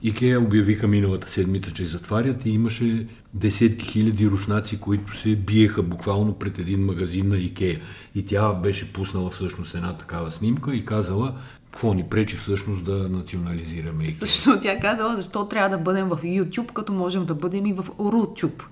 Икея 0.03 0.41
обявиха 0.41 0.89
миналата 0.89 1.29
седмица, 1.29 1.73
че 1.73 1.87
затварят 1.87 2.47
и 2.47 2.51
имаше 2.51 3.07
десетки 3.35 3.87
хиляди 3.87 4.29
руснаци, 4.29 4.81
които 4.81 5.17
се 5.17 5.37
биеха 5.37 5.83
буквално 5.83 6.35
пред 6.35 6.59
един 6.59 6.85
магазин 6.85 7.29
на 7.29 7.39
Икея. 7.39 7.81
И 8.15 8.27
тя 8.27 8.53
беше 8.53 8.93
пуснала 8.93 9.31
всъщност 9.31 9.75
една 9.75 9.97
такава 9.97 10.33
снимка 10.33 10.75
и 10.75 10.85
казала, 10.85 11.35
какво 11.71 11.95
ни 11.95 12.05
пречи 12.05 12.37
всъщност 12.37 12.85
да 12.85 13.09
национализираме 13.09 14.05
Икея. 14.05 14.17
Също 14.17 14.61
тя 14.61 14.81
казала, 14.81 15.17
защо 15.17 15.49
трябва 15.49 15.69
да 15.69 15.79
бъдем 15.79 16.09
в 16.09 16.17
YouTube, 16.17 16.73
като 16.73 16.93
можем 16.93 17.25
да 17.25 17.35
бъдем 17.35 17.67
и 17.67 17.73
в 17.73 17.85
Рутюб. 18.01 18.63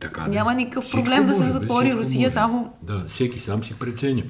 Така, 0.00 0.26
Няма 0.26 0.54
никакъв 0.54 0.84
всичко 0.84 1.04
проблем 1.04 1.22
може, 1.22 1.32
да 1.32 1.44
се 1.44 1.50
затвори 1.50 1.94
Русия 1.94 2.20
може. 2.20 2.30
само... 2.30 2.72
Да, 2.82 3.04
всеки 3.08 3.40
сам 3.40 3.64
си 3.64 3.74
преценя. 3.78 4.22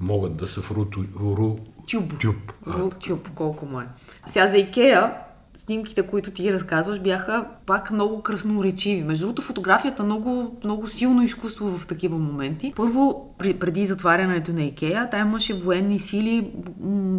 Могат 0.00 0.36
да 0.36 0.46
са 0.46 0.62
в 0.62 0.70
Рутюб. 0.70 1.06
Рутюб. 1.16 2.52
Рутюб, 2.66 3.28
колко 3.34 3.66
му 3.66 3.80
е. 3.80 3.86
Сега 4.26 4.46
за 4.46 4.58
Икея, 4.58 5.12
снимките, 5.56 6.06
които 6.06 6.30
ти 6.30 6.52
разказваш, 6.52 7.00
бяха 7.00 7.46
пак 7.66 7.90
много 7.90 8.22
красноречиви. 8.22 9.02
Между 9.02 9.26
другото, 9.26 9.42
фотографията 9.42 10.04
много, 10.04 10.56
много 10.64 10.86
силно 10.86 11.22
изкуство 11.22 11.78
в 11.78 11.86
такива 11.86 12.18
моменти. 12.18 12.72
Първо, 12.76 13.34
преди 13.38 13.86
затварянето 13.86 14.52
на 14.52 14.62
Икея, 14.62 15.10
там 15.10 15.28
имаше 15.28 15.54
военни 15.54 15.98
сили, 15.98 16.52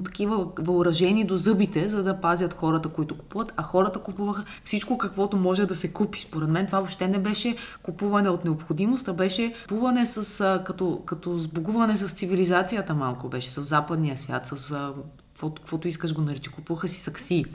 такива 0.06 0.48
въоръжени 0.60 1.24
до 1.24 1.38
зъбите, 1.38 1.90
за 1.90 2.04
да 2.04 2.20
пазят 2.22 2.54
хората, 2.54 2.90
които 2.90 3.18
купуват, 3.18 3.54
а 3.58 3.64
хората 3.64 4.00
купуваха 4.00 4.44
всичко, 4.64 4.98
каквото 4.98 5.38
може 5.38 5.66
да 5.66 5.76
се 5.76 5.88
купи. 5.88 6.22
Според 6.22 6.50
мен 6.50 6.66
това 6.66 6.80
въобще 6.80 7.08
не 7.08 7.20
беше 7.20 7.56
купуване 7.84 8.30
от 8.30 8.46
необходимост, 8.46 9.08
а 9.08 9.14
беше 9.14 9.54
купуване 9.62 10.06
с, 10.06 10.62
като, 10.66 11.02
като 11.06 11.38
сбогуване 11.38 11.98
с 11.98 12.14
цивилизацията 12.14 12.94
малко 12.94 13.30
беше, 13.30 13.50
с 13.50 13.62
западния 13.62 14.18
свят, 14.18 14.48
с 14.48 14.92
каквото 15.40 15.88
искаш 15.88 16.14
го 16.14 16.22
нарича. 16.22 16.52
Купуваха 16.52 16.88
си 16.88 17.00
сакси. 17.00 17.46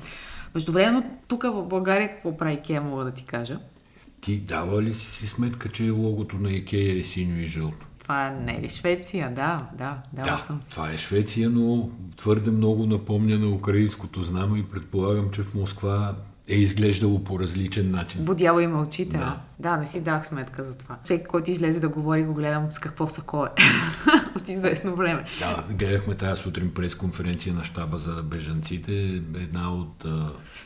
Междувременно, 0.54 1.10
тук 1.28 1.42
в 1.42 1.62
България 1.62 2.08
какво 2.08 2.36
прави 2.36 2.54
Икея, 2.54 2.80
мога 2.80 3.04
да 3.04 3.10
ти 3.10 3.24
кажа. 3.24 3.58
Ти 4.20 4.38
дава 4.38 4.82
ли 4.82 4.94
си 4.94 5.26
сметка, 5.26 5.68
че 5.68 5.90
логото 5.90 6.36
на 6.36 6.50
Икея 6.50 6.98
е 6.98 7.02
синьо 7.02 7.36
и 7.36 7.46
жълто? 7.46 7.86
Това 7.98 8.30
не 8.30 8.56
е 8.56 8.60
ли 8.62 8.68
Швеция? 8.68 9.34
Да, 9.34 9.68
да, 9.78 10.02
дала 10.12 10.30
да, 10.30 10.38
съм 10.38 10.62
си. 10.62 10.70
това 10.70 10.92
е 10.92 10.96
Швеция, 10.96 11.50
но 11.50 11.90
твърде 12.16 12.50
много 12.50 12.86
напомня 12.86 13.38
на 13.38 13.48
украинското 13.48 14.22
знаме 14.22 14.58
и 14.58 14.64
предполагам, 14.64 15.30
че 15.30 15.42
в 15.42 15.54
Москва 15.54 16.14
е 16.50 16.54
изглеждало 16.54 17.24
по 17.24 17.38
различен 17.38 17.90
начин. 17.90 18.24
Будяло 18.24 18.60
има 18.60 18.82
очите. 18.82 19.16
Да. 19.16 19.36
да, 19.58 19.76
не 19.76 19.86
си 19.86 20.00
дах 20.00 20.26
сметка 20.26 20.64
за 20.64 20.74
това. 20.74 20.96
Всеки, 21.02 21.24
който 21.24 21.50
излезе 21.50 21.80
да 21.80 21.88
говори, 21.88 22.22
го 22.22 22.34
гледам 22.34 22.72
с 22.72 22.78
какво 22.78 23.08
са 23.08 23.22
кое. 23.22 23.48
От 24.36 24.48
известно 24.48 24.96
време. 24.96 25.24
Да, 25.38 25.64
гледахме 25.74 26.14
тази 26.14 26.42
сутрин 26.42 26.70
през 26.74 26.94
конференция 26.94 27.54
на 27.54 27.64
щаба 27.64 27.98
за 27.98 28.22
бежанците. 28.22 28.92
Една 29.34 29.72
от. 29.72 30.04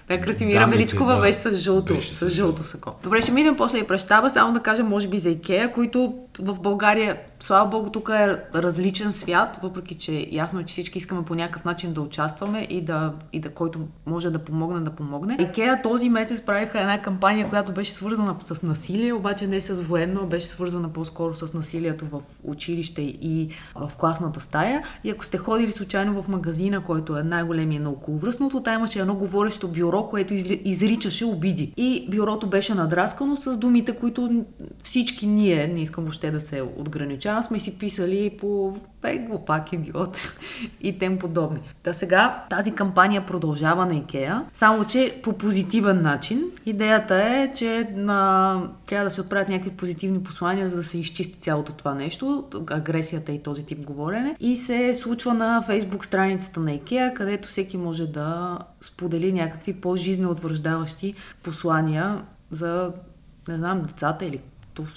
Да, 0.08 0.20
Красимира 0.20 0.66
Величкова 0.66 1.14
да, 1.14 1.20
беше 1.20 1.38
с 1.38 1.54
жълто, 1.54 1.94
беше 1.94 2.14
с 2.14 2.28
жълто 2.28 2.64
сако. 2.64 2.94
Добре, 3.02 3.20
ще 3.20 3.32
минем 3.32 3.56
после 3.56 3.78
и 3.78 3.86
през 3.86 4.02
щаба, 4.02 4.30
само 4.30 4.52
да 4.52 4.60
кажа, 4.60 4.84
може 4.84 5.08
би 5.08 5.18
за 5.18 5.30
Икея, 5.30 5.72
които 5.72 6.14
в 6.40 6.60
България, 6.60 7.16
слава 7.40 7.68
богу, 7.68 7.90
тук 7.90 8.08
е 8.08 8.36
различен 8.54 9.12
свят, 9.12 9.58
въпреки 9.62 9.94
че 9.94 10.28
ясно 10.32 10.60
е, 10.60 10.64
че 10.64 10.72
всички 10.72 10.98
искаме 10.98 11.24
по 11.24 11.34
някакъв 11.34 11.64
начин 11.64 11.92
да 11.92 12.00
участваме 12.00 12.66
и 12.70 12.80
да, 12.80 13.12
и 13.32 13.40
да 13.40 13.50
който 13.50 13.80
може 14.06 14.30
да 14.30 14.38
помогне, 14.38 14.80
да 14.80 14.90
помогне. 14.90 15.36
Икея 15.40 15.73
този 15.82 16.08
месец 16.08 16.40
правиха 16.40 16.80
една 16.80 17.02
кампания, 17.02 17.48
която 17.48 17.72
беше 17.72 17.92
свързана 17.92 18.36
с 18.44 18.62
насилие, 18.62 19.12
обаче 19.12 19.46
не 19.46 19.60
с 19.60 19.74
военно, 19.82 20.26
беше 20.26 20.46
свързана 20.46 20.88
по-скоро 20.88 21.34
с 21.34 21.54
насилието 21.54 22.06
в 22.06 22.20
училище 22.44 23.02
и 23.02 23.48
в 23.74 23.90
класната 23.96 24.40
стая. 24.40 24.82
И 25.04 25.10
ако 25.10 25.24
сте 25.24 25.38
ходили 25.38 25.72
случайно 25.72 26.22
в 26.22 26.28
магазина, 26.28 26.80
който 26.80 27.18
е 27.18 27.22
най-големия 27.22 27.80
на 27.80 27.90
околовръстното, 27.90 28.62
там 28.62 28.74
имаше 28.74 28.98
едно 28.98 29.14
говорещо 29.14 29.68
бюро, 29.68 30.06
което 30.06 30.34
изричаше 30.64 31.24
обиди. 31.24 31.72
И 31.76 32.08
бюрото 32.10 32.46
беше 32.46 32.74
надраскано 32.74 33.36
с 33.36 33.56
думите, 33.56 33.96
които 33.96 34.44
всички 34.82 35.26
ние, 35.26 35.66
не 35.66 35.80
искам 35.80 36.04
въобще 36.04 36.30
да 36.30 36.40
се 36.40 36.62
отграничавам, 36.76 37.42
сме 37.42 37.58
си 37.58 37.78
писали 37.78 38.30
по 38.40 38.76
бе 39.02 39.18
глупак, 39.18 39.72
идиот 39.72 40.18
и 40.80 40.98
тем 40.98 41.18
подобни. 41.18 41.60
Та 41.82 41.92
сега 41.92 42.44
тази 42.50 42.72
кампания 42.72 43.26
продължава 43.26 43.86
на 43.86 43.94
Икея, 43.94 44.44
само 44.52 44.84
че 44.84 45.20
по 45.22 45.32
позитивен 45.54 46.02
начин. 46.02 46.44
Идеята 46.66 47.14
е, 47.14 47.52
че 47.54 47.88
а, 48.08 48.62
трябва 48.86 49.04
да 49.04 49.10
се 49.10 49.20
отправят 49.20 49.48
някакви 49.48 49.70
позитивни 49.70 50.22
послания, 50.22 50.68
за 50.68 50.76
да 50.76 50.82
се 50.82 50.98
изчисти 50.98 51.40
цялото 51.40 51.72
това 51.72 51.94
нещо, 51.94 52.44
агресията 52.70 53.32
и 53.32 53.42
този 53.42 53.62
тип 53.62 53.84
говорене. 53.86 54.36
И 54.40 54.56
се 54.56 54.94
случва 54.94 55.34
на 55.34 55.62
фейсбук 55.62 56.04
страницата 56.04 56.60
на 56.60 56.72
Икея, 56.72 57.14
където 57.14 57.48
всеки 57.48 57.76
може 57.76 58.06
да 58.06 58.58
сподели 58.80 59.32
някакви 59.32 59.72
по-жизнеотвърждаващи 59.72 61.14
послания 61.42 62.22
за, 62.50 62.92
не 63.48 63.56
знам, 63.56 63.82
децата 63.82 64.24
или 64.24 64.40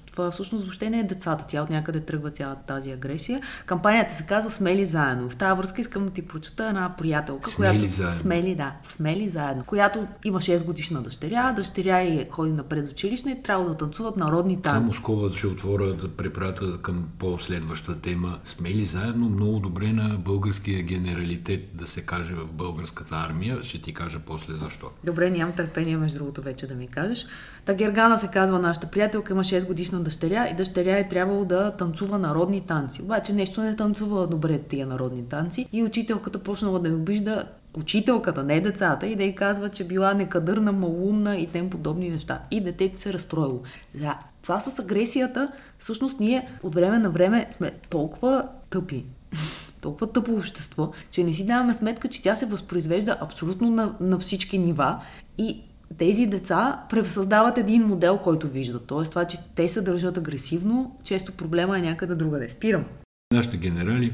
това 0.06 0.32
всъщност 0.32 0.66
въобще 0.66 0.90
не 0.90 1.00
е 1.00 1.04
децата. 1.04 1.46
Тя 1.48 1.62
от 1.62 1.70
някъде 1.70 2.00
тръгва 2.00 2.32
цялата 2.32 2.62
тази 2.62 2.92
агресия. 2.92 3.42
Кампанията 3.66 4.14
се 4.14 4.26
казва 4.26 4.52
Смели 4.52 4.86
заедно. 4.86 5.30
В 5.30 5.36
тази 5.36 5.58
връзка 5.58 5.82
искам 5.82 6.06
да 6.06 6.12
ти 6.12 6.22
прочета 6.22 6.68
една 6.68 6.96
приятелка, 6.98 7.50
смели 7.50 7.80
която... 7.80 7.94
Заедно. 7.94 8.14
Смели, 8.14 8.56
да. 8.56 8.76
Смели 8.90 9.30
заедно. 9.30 9.64
Която 9.64 10.08
има 10.24 10.40
6 10.40 10.66
годишна 10.66 11.02
дъщеря. 11.02 11.54
Дъщеря 11.54 12.04
и 12.04 12.28
ходи 12.30 12.52
на 12.52 12.64
предучилищне 12.64 13.32
и 13.32 13.44
трябва 13.44 13.66
да 13.66 13.78
танцуват 13.78 14.18
народни 14.18 14.62
танци. 14.62 14.78
Само 14.78 14.92
скоба 14.92 15.36
ще 15.36 15.48
отворя 15.48 15.94
да 15.94 16.08
препрата 16.08 16.82
към 16.82 17.10
по-следваща 17.20 18.00
тема. 18.02 18.40
Смели 18.46 18.86
заедно 18.86 19.30
много 19.30 19.60
добре 19.60 19.94
на 19.94 20.18
българския 20.18 20.84
генералитет 20.84 21.70
да 21.74 21.88
се 21.88 22.02
каже 22.02 22.34
в 22.34 22.52
българската 22.52 23.16
армия. 23.16 23.64
Ще 23.64 23.82
ти 23.82 23.94
кажа 23.94 24.20
после 24.26 24.54
защо. 24.54 24.88
Добре, 25.04 25.30
нямам 25.30 25.56
търпение 25.56 25.98
между 25.98 26.18
другото 26.18 26.42
вече 26.42 26.68
да 26.68 26.76
ми 26.76 26.88
кажеш. 26.88 27.26
Та 27.68 27.74
Гергана 27.74 28.18
се 28.18 28.28
казва 28.28 28.60
нашата 28.60 28.88
приятелка, 28.88 29.34
има 29.34 29.44
6 29.44 29.68
годишна 29.68 30.00
дъщеря 30.00 30.48
и 30.50 30.56
дъщеря 30.56 30.98
е 30.98 31.10
трябвало 31.10 31.46
да 31.46 31.72
танцува 31.72 32.20
народни 32.20 32.62
танци. 32.62 33.02
Обаче 33.02 33.34
нещо 33.34 33.62
не 33.62 33.76
танцува 33.76 34.28
добре 34.28 34.60
тия 34.60 34.88
народни 34.88 35.24
танци 35.24 35.68
и 35.74 35.84
учителката 35.84 36.40
почнала 36.40 36.80
да 36.80 36.90
я 36.90 36.96
обижда 36.96 37.44
учителката, 37.78 38.44
не 38.44 38.62
децата, 38.62 39.08
и 39.08 39.16
да 39.16 39.24
й 39.24 39.36
казва, 39.36 39.70
че 39.70 39.88
била 39.88 40.14
некадърна, 40.14 40.72
малумна 40.72 41.38
и 41.38 41.48
тем 41.48 41.70
подобни 41.70 42.10
неща. 42.10 42.42
И 42.52 42.62
детето 42.62 43.02
се 43.02 43.14
разстроило. 43.14 43.60
Да, 43.96 44.20
това 44.42 44.60
с 44.60 44.80
агресията, 44.80 45.52
всъщност 45.80 46.20
ние 46.20 46.50
от 46.64 46.76
време 46.76 46.98
на 46.98 47.10
време 47.10 47.48
сме 47.52 47.72
толкова 47.90 48.50
тъпи, 48.70 49.06
толкова 49.82 50.08
тъпо 50.08 50.32
общество, 50.32 50.92
че 51.12 51.24
не 51.24 51.34
си 51.34 51.46
даваме 51.46 51.74
сметка, 51.74 52.08
че 52.08 52.24
тя 52.24 52.36
се 52.36 52.46
възпроизвежда 52.46 53.18
абсолютно 53.22 53.70
на, 53.70 53.96
на 54.00 54.20
всички 54.20 54.58
нива 54.58 55.00
и 55.38 55.62
тези 55.98 56.26
деца 56.26 56.86
пресъздават 56.90 57.58
един 57.58 57.84
модел, 57.84 58.18
който 58.18 58.48
виждат. 58.48 58.86
Тоест 58.88 59.10
това, 59.10 59.26
че 59.26 59.38
те 59.56 59.68
се 59.68 59.82
държат 59.82 60.18
агресивно, 60.18 60.98
често 61.04 61.32
проблема 61.32 61.78
е 61.78 61.82
някъде 61.82 62.16
друга 62.16 62.40
да 62.40 62.50
спирам. 62.50 62.86
Нашите 63.34 63.58
генерали, 63.58 64.14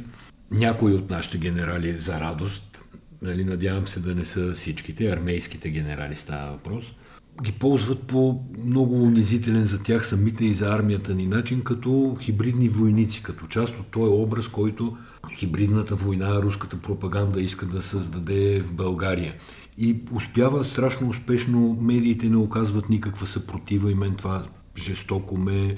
някои 0.52 0.94
от 0.94 1.10
нашите 1.10 1.38
генерали 1.38 1.94
за 2.00 2.20
радост, 2.20 2.82
нали, 3.22 3.44
надявам 3.44 3.88
се 3.88 4.00
да 4.00 4.16
не 4.16 4.26
са 4.26 4.54
всичките, 4.54 5.08
армейските 5.08 5.70
генерали 5.70 6.16
става 6.16 6.52
въпрос, 6.52 6.84
ги 7.42 7.52
ползват 7.52 8.04
по 8.04 8.40
много 8.66 9.04
унизителен 9.04 9.64
за 9.64 9.84
тях 9.84 10.08
самите 10.08 10.46
и 10.46 10.54
за 10.54 10.76
армията 10.76 11.14
ни 11.14 11.28
начин, 11.28 11.62
като 11.62 12.18
хибридни 12.22 12.70
войници, 12.70 13.24
като 13.24 13.48
част 13.48 13.80
от 13.80 13.88
този 13.88 14.14
образ, 14.14 14.48
който 14.48 14.98
хибридната 15.36 15.96
война, 15.96 16.42
руската 16.42 16.78
пропаганда 16.78 17.42
иска 17.42 17.66
да 17.66 17.82
създаде 17.82 18.60
в 18.60 18.74
България 18.74 19.34
и 19.78 19.96
успява 20.12 20.66
страшно 20.66 21.10
успешно, 21.10 21.78
медиите 21.82 22.30
не 22.30 22.38
оказват 22.38 22.90
никаква 22.90 23.28
съпротива 23.28 23.92
и 23.92 23.96
мен 23.96 24.16
това 24.16 24.46
жестоко 24.78 25.38
ме 25.38 25.78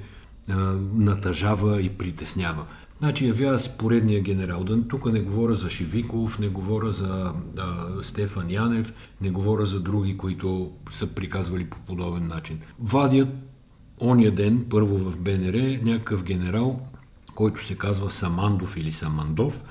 а, 0.49 0.55
натъжава 0.93 1.81
и 1.81 1.89
притеснява. 1.89 2.65
Значи 2.99 3.27
явява 3.27 3.59
се 3.59 3.77
поредния 3.77 4.21
генерал. 4.21 4.63
Да, 4.63 4.87
тук 4.87 5.05
не 5.05 5.21
говоря 5.21 5.55
за 5.55 5.69
Шивиков, 5.69 6.39
не 6.39 6.47
говоря 6.47 6.91
за 6.91 7.33
а, 7.57 8.03
Стефан 8.03 8.49
Янев, 8.49 8.93
не 9.21 9.29
говоря 9.29 9.65
за 9.65 9.79
други, 9.79 10.17
които 10.17 10.71
са 10.91 11.07
приказвали 11.07 11.65
по 11.65 11.77
подобен 11.77 12.27
начин. 12.27 12.59
Вадят 12.79 13.29
ония 13.99 14.31
ден, 14.31 14.65
първо 14.69 14.97
в 14.97 15.17
БНР, 15.17 15.79
някакъв 15.83 16.23
генерал, 16.23 16.79
който 17.35 17.65
се 17.65 17.77
казва 17.77 18.11
Самандов 18.11 18.77
или 18.77 18.91
Самандов, 18.91 19.63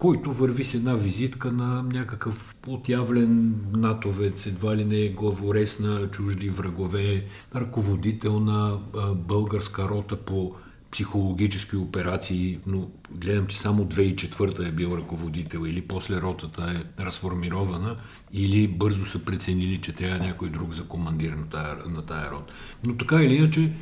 който 0.00 0.32
върви 0.32 0.64
с 0.64 0.74
една 0.74 0.94
визитка 0.94 1.52
на 1.52 1.82
някакъв 1.82 2.54
отявлен 2.66 3.54
натовец, 3.72 4.46
едва 4.46 4.76
ли 4.76 4.84
не 4.84 5.08
главорез 5.08 5.80
на 5.80 6.10
чужди 6.10 6.50
врагове, 6.50 7.24
ръководител 7.54 8.40
на 8.40 8.78
българска 9.14 9.88
рота 9.88 10.16
по 10.16 10.54
психологически 10.90 11.76
операции, 11.76 12.58
но 12.66 12.88
гледам, 13.10 13.46
че 13.46 13.58
само 13.58 13.84
2004 13.84 14.68
е 14.68 14.72
бил 14.72 14.96
ръководител 14.96 15.66
или 15.66 15.82
после 15.82 16.20
ротата 16.20 16.82
е 16.98 17.04
разформирована, 17.04 17.96
или 18.32 18.68
бързо 18.68 19.06
са 19.06 19.18
преценили, 19.18 19.80
че 19.80 19.92
трябва 19.92 20.26
някой 20.26 20.50
друг 20.50 20.74
за 20.74 20.84
командир 20.84 21.32
на 21.32 21.48
тая, 21.48 21.76
на 21.86 22.02
тая 22.02 22.30
рота. 22.30 22.54
Но 22.86 22.96
така 22.96 23.16
или 23.16 23.34
иначе, 23.34 23.72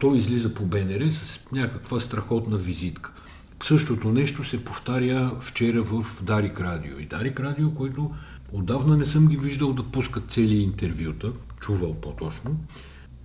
той 0.00 0.18
излиза 0.18 0.54
по 0.54 0.66
БНР 0.66 1.10
с 1.10 1.40
някаква 1.52 2.00
страхотна 2.00 2.56
визитка. 2.56 3.12
Същото 3.62 4.12
нещо 4.12 4.44
се 4.44 4.64
повтаря 4.64 5.32
вчера 5.40 5.82
в 5.82 6.22
Дарик 6.22 6.60
Радио. 6.60 6.98
И 6.98 7.06
Дарик 7.06 7.40
Радио, 7.40 7.74
който 7.74 8.10
отдавна 8.52 8.96
не 8.96 9.04
съм 9.04 9.26
ги 9.26 9.36
виждал 9.36 9.72
да 9.72 9.82
пускат 9.82 10.30
цели 10.30 10.56
интервюта, 10.56 11.32
чувал 11.60 11.94
по-точно. 11.94 12.56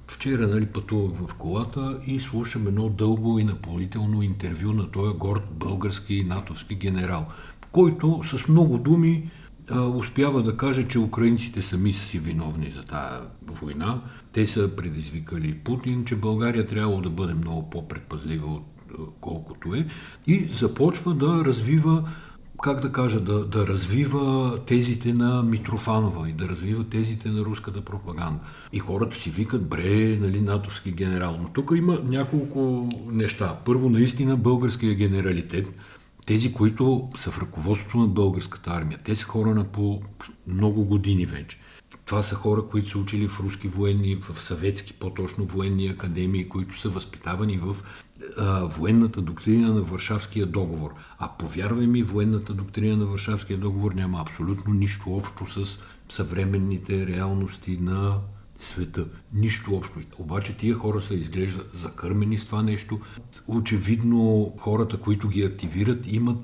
Вчера 0.08 0.48
нали, 0.48 0.66
пътувах 0.66 1.28
в 1.28 1.34
колата 1.34 2.00
и 2.08 2.20
слушам 2.20 2.68
едно 2.68 2.90
дълго 2.90 3.40
и 3.40 3.44
напълнително 3.44 4.22
интервю 4.22 4.74
на 4.74 4.92
този 4.92 5.18
горд 5.18 5.44
български 5.52 6.24
натовски 6.24 6.76
генерал, 6.76 7.26
който 7.72 8.22
с 8.24 8.48
много 8.48 8.78
думи 8.78 9.32
а, 9.70 9.82
успява 9.82 10.44
да 10.44 10.58
каже, 10.58 10.88
че 10.88 11.00
украинците 11.00 11.62
сами 11.62 11.94
са 11.94 12.06
си 12.06 12.20
виновни 12.20 12.72
за 12.72 12.84
тази 12.84 13.26
война. 13.48 14.02
Те 14.32 14.48
са 14.48 14.76
предизвикали 14.76 15.58
Путин, 15.58 16.06
че 16.06 16.16
България 16.16 16.68
трябвало 16.68 17.02
да 17.02 17.10
бъде 17.10 17.34
много 17.34 17.70
по-предпазлива 17.70 18.48
от 18.48 18.71
колкото 19.22 19.76
е, 19.76 19.88
и 20.28 20.44
започва 20.54 21.14
да 21.14 21.46
развива 21.46 22.04
как 22.62 22.82
да 22.82 22.92
кажа, 22.92 23.20
да, 23.20 23.46
да 23.46 23.68
развива 23.68 24.60
тезите 24.66 25.14
на 25.14 25.44
Митрофанова 25.44 26.30
и 26.30 26.34
да 26.34 26.50
развива 26.50 26.84
тезите 26.84 27.30
на 27.30 27.42
руската 27.42 27.82
пропаганда. 27.82 28.40
И 28.74 28.80
хората 28.80 29.18
си 29.18 29.30
викат, 29.30 29.68
бре, 29.68 30.18
нали, 30.22 30.42
натовски 30.42 30.92
генерал. 30.92 31.38
Но 31.42 31.50
тук 31.50 31.72
има 31.76 32.00
няколко 32.04 32.90
неща. 33.12 33.58
Първо, 33.66 33.90
наистина 33.90 34.38
българския 34.38 34.94
генералитет, 34.96 35.68
тези, 36.26 36.54
които 36.54 37.10
са 37.18 37.32
в 37.32 37.42
ръководството 37.42 37.98
на 37.98 38.08
българската 38.08 38.70
армия, 38.70 39.00
те 39.04 39.16
са 39.16 39.26
хора 39.26 39.56
на 39.56 39.64
по 39.64 40.02
много 40.48 40.86
години 40.86 41.26
вече. 41.26 41.58
Това 42.06 42.22
са 42.22 42.36
хора, 42.36 42.62
които 42.72 42.90
са 42.90 43.00
учили 43.00 43.28
в 43.28 43.40
руски 43.40 43.68
военни, 43.68 44.16
в 44.16 44.42
съветски 44.42 44.94
по-точно 44.94 45.46
военни 45.46 45.88
академии, 45.88 46.50
които 46.50 46.80
са 46.80 46.90
възпитавани 46.90 47.58
в 47.58 47.76
а, 48.38 48.66
военната 48.66 49.22
доктрина 49.22 49.74
на 49.74 49.82
Варшавския 49.82 50.46
договор. 50.46 50.94
А 51.20 51.30
повярвай 51.40 51.88
ми, 51.88 52.04
военната 52.04 52.54
доктрина 52.54 52.98
на 52.98 53.06
Варшавския 53.06 53.58
договор 53.58 53.92
няма 53.94 54.22
абсолютно 54.22 54.74
нищо 54.74 55.04
общо 55.08 55.66
с 55.66 55.80
съвременните 56.10 57.08
реалности 57.08 57.78
на 57.82 58.18
света. 58.60 59.06
Нищо 59.34 59.76
общо. 59.76 60.00
Обаче 60.18 60.58
тия 60.58 60.76
хора 60.76 61.02
се 61.02 61.14
изглежда 61.14 61.64
закърмени 61.74 62.38
с 62.38 62.46
това 62.46 62.64
нещо. 62.64 63.00
Очевидно 63.48 64.54
хората, 64.58 64.98
които 64.98 65.28
ги 65.28 65.44
активират, 65.44 66.04
имат 66.08 66.38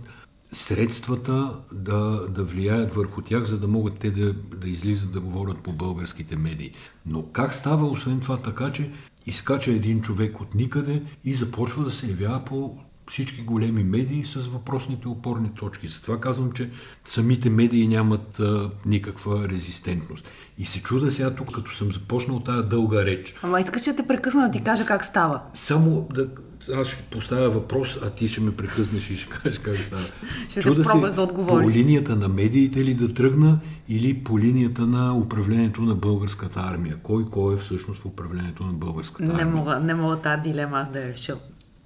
средствата 0.51 1.53
да, 1.71 2.27
да 2.29 2.43
влияят 2.43 2.93
върху 2.93 3.21
тях, 3.21 3.43
за 3.43 3.59
да 3.59 3.67
могат 3.67 3.99
те 3.99 4.11
да, 4.11 4.33
да 4.33 4.69
излизат 4.69 5.11
да 5.11 5.19
говорят 5.19 5.63
по 5.63 5.73
българските 5.73 6.35
медии. 6.35 6.71
Но 7.05 7.25
как 7.31 7.53
става 7.53 7.87
освен 7.87 8.21
това 8.21 8.37
така, 8.37 8.71
че 8.71 8.91
изкача 9.25 9.71
един 9.71 10.01
човек 10.01 10.41
от 10.41 10.55
никъде 10.55 11.03
и 11.23 11.33
започва 11.33 11.83
да 11.83 11.91
се 11.91 12.07
явява 12.07 12.45
по 12.45 12.77
всички 13.11 13.41
големи 13.41 13.83
медии 13.83 14.25
с 14.25 14.35
въпросните 14.35 15.07
опорни 15.07 15.49
точки. 15.55 15.87
Затова 15.87 16.19
казвам, 16.19 16.51
че 16.51 16.69
самите 17.05 17.49
медии 17.49 17.87
нямат 17.87 18.39
а, 18.39 18.69
никаква 18.85 19.49
резистентност. 19.49 20.29
И 20.57 20.65
се 20.65 20.83
чуда 20.83 21.11
сега 21.11 21.35
тук, 21.35 21.51
като 21.51 21.75
съм 21.75 21.91
започнал 21.91 22.39
тази 22.39 22.69
дълга 22.69 23.05
реч. 23.05 23.35
Ама 23.41 23.59
искаш 23.61 23.81
да 23.81 23.95
те 23.95 24.07
прекъсна 24.07 24.41
да 24.41 24.51
ти 24.51 24.63
кажа 24.63 24.85
как 24.85 25.05
става. 25.05 25.41
Само 25.53 26.07
да, 26.13 26.27
аз 26.75 26.87
ще 26.87 27.03
поставя 27.03 27.49
въпрос, 27.49 27.99
а 28.03 28.09
ти 28.09 28.27
ще 28.27 28.41
ме 28.41 28.55
прекъснеш 28.55 29.09
и 29.09 29.17
ще 29.17 29.29
кажеш 29.29 29.59
как 29.59 29.77
става. 29.77 30.03
ще 30.49 30.61
Чуда 30.61 30.83
се 30.83 30.89
пробваш 30.89 31.13
да 31.13 31.21
отговориш. 31.21 31.73
По 31.73 31.77
линията 31.77 32.15
на 32.15 32.27
медиите 32.27 32.85
ли 32.85 32.93
да 32.93 33.13
тръгна 33.13 33.59
или 33.87 34.23
по 34.23 34.39
линията 34.39 34.87
на 34.87 35.17
управлението 35.17 35.81
на 35.81 35.95
българската 35.95 36.59
армия? 36.59 36.97
Кой 37.03 37.25
кой 37.25 37.53
е 37.53 37.57
всъщност 37.57 38.01
в 38.01 38.05
управлението 38.05 38.63
на 38.63 38.73
българската 38.73 39.23
армия? 39.23 39.45
Не 39.45 39.51
мога, 39.51 39.79
не 39.79 39.93
мога 39.93 40.15
тази 40.15 40.41
дилема 40.41 40.77
аз 40.77 40.89
да 40.89 40.99
я 40.99 41.07
реша. 41.07 41.35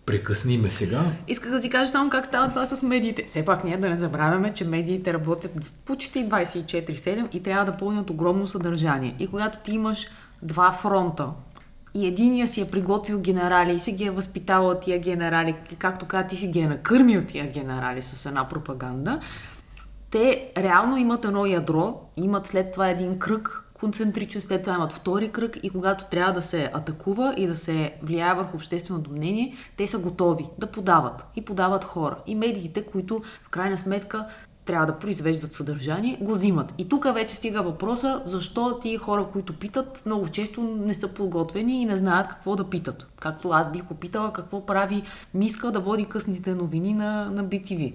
Прекъсни 0.06 0.58
ме 0.58 0.72
сега. 0.72 1.12
Исках 1.28 1.52
да 1.52 1.62
си 1.62 1.70
кажа 1.70 1.92
само 1.92 2.10
как 2.10 2.26
става 2.26 2.50
това 2.50 2.66
с 2.66 2.84
медиите. 2.84 3.24
Все 3.24 3.46
пак 3.46 3.64
ние 3.64 3.78
да 3.78 3.90
не 3.90 3.98
забравяме, 3.98 4.54
че 4.54 4.66
медиите 4.66 5.14
работят 5.14 5.74
почти 5.86 6.30
24-7 6.30 7.28
и 7.34 7.44
трябва 7.44 7.66
да 7.66 7.78
пълнят 7.78 8.10
огромно 8.10 8.48
съдържание. 8.48 9.16
И 9.20 9.28
когато 9.28 9.58
ти 9.60 9.72
имаш 9.72 10.08
два 10.42 10.72
фронта, 10.72 11.28
и 11.94 12.08
единия 12.08 12.48
си 12.48 12.62
е 12.62 12.68
приготвил 12.68 13.20
генерали 13.20 13.74
и 13.74 13.80
си 13.80 13.92
ги 13.92 14.06
е 14.06 14.12
възпитавал 14.12 14.80
тия 14.80 15.00
генерали, 15.00 15.56
както 15.78 16.06
каза, 16.06 16.28
ти 16.28 16.36
си 16.36 16.48
ги 16.48 16.60
е 16.60 16.68
накърмил 16.68 17.22
тия 17.28 17.52
генерали 17.52 18.02
с 18.02 18.26
една 18.26 18.48
пропаганда, 18.48 19.20
те 20.12 20.52
реално 20.58 20.98
имат 20.98 21.26
едно 21.26 21.46
ядро, 21.46 22.02
имат 22.18 22.48
след 22.48 22.72
това 22.72 22.90
един 22.90 23.20
кръг, 23.20 23.64
концентричен, 23.82 24.42
след 24.42 24.62
това 24.62 24.76
имат 24.76 24.94
втори 24.94 25.30
кръг 25.30 25.58
и 25.64 25.70
когато 25.70 26.06
трябва 26.06 26.34
да 26.34 26.42
се 26.42 26.70
атакува 26.74 27.34
и 27.38 27.48
да 27.48 27.56
се 27.56 27.94
влияе 28.04 28.34
върху 28.34 28.58
общественото 28.58 29.12
мнение, 29.12 29.56
те 29.78 29.88
са 29.88 29.98
готови 29.98 30.46
да 30.58 30.68
подават 30.68 31.26
и 31.36 31.42
подават 31.42 31.84
хора. 31.84 32.16
И 32.28 32.36
медиите, 32.36 32.84
които 32.86 33.22
в 33.44 33.50
крайна 33.50 33.78
сметка 33.78 34.28
трябва 34.66 34.86
да 34.86 35.00
произвеждат 35.00 35.54
съдържание, 35.54 36.18
го 36.22 36.32
взимат. 36.34 36.74
И 36.78 36.90
тук 36.90 37.14
вече 37.14 37.36
стига 37.36 37.62
въпроса, 37.62 38.22
защо 38.26 38.80
тия 38.80 39.00
хора, 39.00 39.28
които 39.34 39.60
питат, 39.60 40.04
много 40.06 40.28
често 40.28 40.64
не 40.64 40.94
са 40.94 41.08
подготвени 41.08 41.82
и 41.82 41.86
не 41.86 41.98
знаят 41.98 42.28
какво 42.28 42.56
да 42.56 42.70
питат. 42.70 43.08
Както 43.20 43.50
аз 43.50 43.72
бих 43.72 43.86
попитала 43.86 44.34
какво 44.34 44.66
прави 44.66 45.04
Миска 45.34 45.72
да 45.72 45.80
води 45.80 46.06
късните 46.06 46.56
новини 46.56 46.94
на, 46.94 47.30
на 47.32 47.46
BTV. 47.46 47.94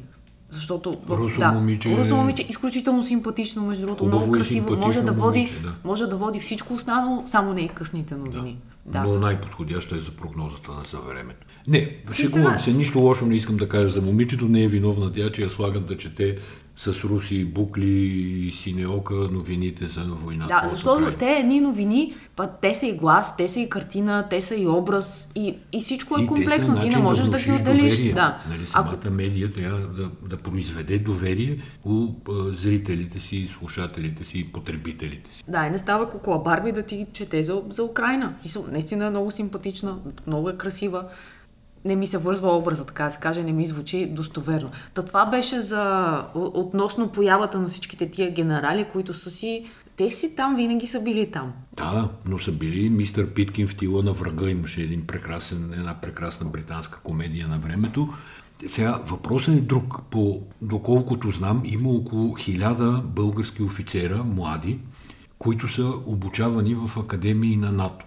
Защото 0.50 0.96
Русо 1.08 1.40
да, 1.40 1.52
момиче, 1.52 1.96
Русо 1.96 2.16
момиче 2.16 2.46
изключително 2.48 3.02
симпатично, 3.02 3.66
между 3.66 3.86
другото, 3.86 4.04
много 4.04 4.32
красиво, 4.32 4.76
може 4.76 5.02
да, 5.02 5.12
води, 5.12 5.38
момиче, 5.38 5.60
да. 5.62 5.74
може 5.84 6.06
да 6.06 6.16
води 6.16 6.40
всичко 6.40 6.74
останало, 6.74 7.22
само 7.26 7.52
не 7.52 7.60
и 7.60 7.68
късните 7.68 8.14
новини. 8.14 8.58
Да. 8.86 9.00
Да. 9.00 9.04
Но 9.04 9.18
най-подходяща 9.18 9.96
е 9.96 10.00
за 10.00 10.10
прогнозата 10.10 10.72
на 10.72 10.84
съвремето. 10.84 11.46
Не, 11.68 11.96
шегувам 12.12 12.60
се, 12.60 12.70
нищо 12.70 12.98
лошо 12.98 13.26
не 13.26 13.34
искам 13.34 13.56
да 13.56 13.68
кажа 13.68 13.88
за 13.88 14.00
момичето, 14.00 14.44
не 14.48 14.62
е 14.62 14.68
виновна 14.68 15.12
тя, 15.12 15.32
че 15.32 15.42
я 15.42 15.50
слагам 15.50 15.84
да 15.84 15.96
чете 15.96 16.38
с 16.78 17.04
руси, 17.04 17.44
букли 17.44 17.90
и 18.46 18.52
синеока 18.52 19.14
новините 19.14 19.86
за 19.86 20.04
войната. 20.04 20.60
Да, 20.62 20.68
защото 20.68 21.12
те 21.18 21.32
едни 21.32 21.60
новини, 21.60 22.14
па, 22.36 22.46
те 22.46 22.74
са 22.74 22.86
и 22.86 22.92
глас, 22.92 23.36
те 23.36 23.48
са 23.48 23.60
и 23.60 23.68
картина, 23.68 24.26
те 24.30 24.40
са 24.40 24.54
и 24.56 24.66
образ 24.66 25.30
и, 25.34 25.54
и 25.72 25.80
всичко 25.80 26.20
е 26.20 26.22
и 26.22 26.26
комплексно. 26.26 26.78
Ти 26.78 26.88
не 26.88 26.98
можеш 26.98 27.26
да 27.26 27.38
ги 27.38 27.52
отделиш. 27.52 28.12
Да. 28.12 28.42
Нали, 28.48 28.66
самата 28.66 28.98
Ако... 29.04 29.10
медия 29.10 29.52
трябва 29.52 29.80
да, 29.80 30.10
да 30.28 30.36
произведе 30.36 30.98
доверие 30.98 31.58
у 31.84 32.06
зрителите 32.52 33.20
си, 33.20 33.50
слушателите 33.58 34.24
си 34.24 34.38
и 34.38 34.52
потребителите 34.52 35.30
си. 35.34 35.44
Да, 35.48 35.66
и 35.66 35.70
не 35.70 35.78
става 35.78 36.08
Кокола 36.08 36.38
Барби 36.38 36.72
да 36.72 36.82
ти 36.82 37.06
чете 37.12 37.42
за, 37.42 37.62
за 37.70 37.84
Украина. 37.84 38.34
И 38.44 38.48
наистина 38.72 39.06
е 39.06 39.10
много 39.10 39.30
симпатична, 39.30 39.98
много 40.26 40.50
е 40.50 40.56
красива 40.56 41.04
не 41.86 41.96
ми 41.96 42.06
се 42.06 42.18
вързва 42.18 42.56
образа, 42.56 42.84
така 42.84 43.04
да 43.04 43.10
се 43.10 43.18
каже, 43.18 43.42
не 43.42 43.52
ми 43.52 43.66
звучи 43.66 44.06
достоверно. 44.06 44.70
Та 44.94 45.02
това 45.02 45.26
беше 45.26 45.60
за 45.60 46.24
относно 46.34 47.08
появата 47.08 47.60
на 47.60 47.68
всичките 47.68 48.10
тия 48.10 48.30
генерали, 48.30 48.84
които 48.84 49.14
са 49.14 49.30
си 49.30 49.66
те 49.96 50.10
си 50.10 50.36
там, 50.36 50.56
винаги 50.56 50.86
са 50.86 51.02
били 51.02 51.30
там. 51.30 51.52
Да, 51.72 52.08
но 52.26 52.38
са 52.38 52.52
били 52.52 52.90
мистер 52.90 53.34
Питкин 53.34 53.66
в 53.66 53.76
тила 53.76 54.02
на 54.02 54.12
врага. 54.12 54.50
Имаше 54.50 54.82
един 54.82 55.06
прекрасен, 55.06 55.72
една 55.72 55.94
прекрасна 55.94 56.46
британска 56.46 57.00
комедия 57.00 57.48
на 57.48 57.58
времето. 57.58 58.08
Сега 58.66 59.00
въпросът 59.06 59.56
е 59.56 59.60
друг. 59.60 60.00
По, 60.10 60.42
доколкото 60.62 61.30
знам, 61.30 61.62
има 61.64 61.90
около 61.90 62.34
хиляда 62.34 63.02
български 63.04 63.62
офицера, 63.62 64.24
млади, 64.24 64.78
които 65.38 65.68
са 65.68 65.92
обучавани 66.06 66.74
в 66.74 67.00
академии 67.00 67.56
на 67.56 67.72
НАТО. 67.72 68.05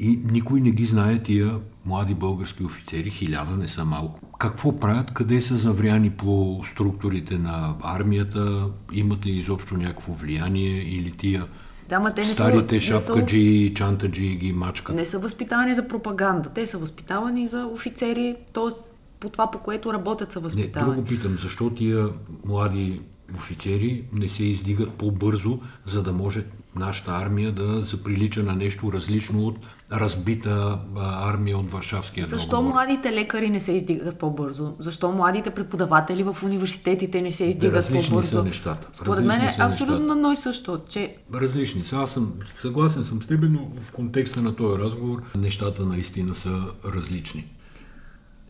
И 0.00 0.20
никой 0.32 0.60
не 0.60 0.70
ги 0.70 0.86
знае 0.86 1.22
тия 1.22 1.58
млади 1.84 2.14
български 2.14 2.64
офицери, 2.64 3.10
хиляда 3.10 3.56
не 3.56 3.68
са 3.68 3.84
малко. 3.84 4.20
Какво 4.38 4.80
правят, 4.80 5.10
къде 5.10 5.42
са 5.42 5.56
завряни 5.56 6.10
по 6.10 6.60
структурите 6.64 7.38
на 7.38 7.74
армията, 7.82 8.66
имат 8.92 9.26
ли 9.26 9.30
изобщо 9.30 9.76
някакво 9.76 10.12
влияние 10.12 10.82
или 10.82 11.12
тия 11.12 11.46
да, 11.88 12.00
ма 12.00 12.14
те 12.14 12.20
не 12.20 12.26
старите 12.26 12.80
са, 12.80 12.86
шапкаджи 12.86 13.38
и 13.38 13.74
чантаджи 13.74 14.36
ги 14.36 14.52
мачкат? 14.52 14.96
Не 14.96 15.06
са 15.06 15.18
възпитавани 15.18 15.74
за 15.74 15.88
пропаганда, 15.88 16.48
те 16.48 16.66
са 16.66 16.78
възпитавани 16.78 17.46
за 17.46 17.66
офицери, 17.66 18.36
т.е. 18.52 18.80
по 19.20 19.28
това, 19.28 19.50
по 19.50 19.58
което 19.58 19.92
работят 19.92 20.32
са 20.32 20.40
възпитавани. 20.40 20.90
Не, 20.90 20.96
друго 20.96 21.08
питам, 21.08 21.36
защо 21.36 21.70
тия 21.70 22.08
млади 22.44 23.00
офицери 23.36 24.04
не 24.12 24.28
се 24.28 24.44
издигат 24.44 24.92
по-бързо, 24.92 25.58
за 25.86 26.02
да 26.02 26.12
може 26.12 26.44
нашата 26.76 27.10
армия 27.10 27.52
да 27.52 27.82
заприлича 27.82 28.42
на 28.42 28.56
нещо 28.56 28.92
различно 28.92 29.46
от 29.46 29.56
разбита 29.92 30.78
армия 30.96 31.58
от 31.58 31.72
Варшавския 31.72 32.26
Защо 32.26 32.56
договор. 32.56 32.72
младите 32.72 33.12
лекари 33.12 33.50
не 33.50 33.60
се 33.60 33.72
издигат 33.72 34.18
по-бързо? 34.18 34.74
Защо 34.78 35.12
младите 35.12 35.50
преподаватели 35.50 36.22
в 36.22 36.36
университетите 36.44 37.22
не 37.22 37.32
се 37.32 37.44
издигат 37.44 37.76
различни 37.76 38.10
по-бързо? 38.10 38.30
са 38.30 38.44
нещата. 38.44 38.88
Според 38.92 39.24
мен 39.24 39.40
е 39.40 39.56
абсолютно 39.58 40.12
едно 40.12 40.32
и 40.32 40.36
също, 40.36 40.80
че 40.88 41.16
Различни 41.34 41.84
са. 41.84 41.96
Аз 41.96 42.10
съм 42.10 42.32
съгласен 42.58 43.04
съм 43.04 43.22
с 43.22 43.26
теб, 43.26 43.40
но 43.50 43.70
в 43.82 43.92
контекста 43.92 44.42
на 44.42 44.56
този 44.56 44.82
разговор 44.82 45.22
нещата 45.36 45.82
наистина 45.82 46.34
са 46.34 46.62
различни. 46.84 47.44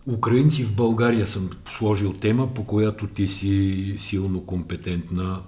Украинци 0.09 0.65
в 0.65 0.75
България 0.75 1.27
съм 1.27 1.51
сложил 1.71 2.13
тема, 2.13 2.55
по 2.55 2.65
която 2.65 3.07
ти 3.07 3.29
си 3.29 3.97
силно 3.99 4.47
компетентна 4.47 5.41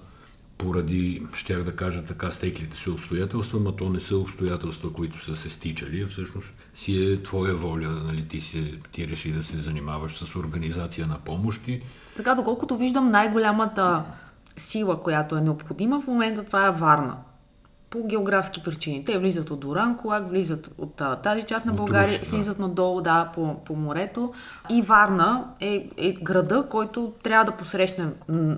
поради, 0.58 1.22
щях 1.34 1.62
да 1.62 1.76
кажа 1.76 2.04
така, 2.04 2.30
стеклите 2.30 2.76
си 2.76 2.90
обстоятелства, 2.90 3.60
но 3.60 3.72
то 3.72 3.88
не 3.88 4.00
са 4.00 4.16
обстоятелства, 4.16 4.92
които 4.92 5.24
са 5.24 5.36
се 5.36 5.50
стичали, 5.50 6.06
всъщност 6.06 6.48
си 6.74 7.04
е 7.04 7.22
твоя 7.22 7.54
воля, 7.54 7.88
нали, 7.88 8.28
ти, 8.28 8.40
си, 8.40 8.74
ти 8.92 9.08
реши 9.08 9.32
да 9.32 9.42
се 9.42 9.58
занимаваш 9.58 10.16
с 10.16 10.36
организация 10.36 11.06
на 11.06 11.18
помощи. 11.18 11.82
така, 12.16 12.34
доколкото 12.34 12.76
виждам 12.76 13.10
най-голямата 13.10 14.04
сила, 14.56 15.02
която 15.02 15.36
е 15.36 15.40
необходима 15.40 16.00
в 16.00 16.06
момента, 16.06 16.44
това 16.44 16.66
е 16.66 16.72
Варна. 16.72 17.16
По 17.90 18.06
географски 18.06 18.62
причини. 18.62 19.04
Те 19.04 19.18
влизат 19.18 19.50
от 19.50 19.60
Доран, 19.60 19.96
Колак, 19.96 20.30
влизат 20.30 20.70
от 20.78 21.00
а, 21.00 21.16
тази 21.16 21.42
част 21.42 21.66
на 21.66 21.72
България, 21.72 22.18
да. 22.18 22.24
слизат 22.24 22.58
надолу, 22.58 23.00
да, 23.00 23.30
по, 23.34 23.54
по 23.64 23.76
морето. 23.76 24.32
И 24.70 24.82
Варна 24.82 25.44
е, 25.60 25.90
е 25.96 26.12
града, 26.12 26.66
който 26.70 27.12
трябва 27.22 27.44
да 27.44 27.52
посрещне 27.52 28.06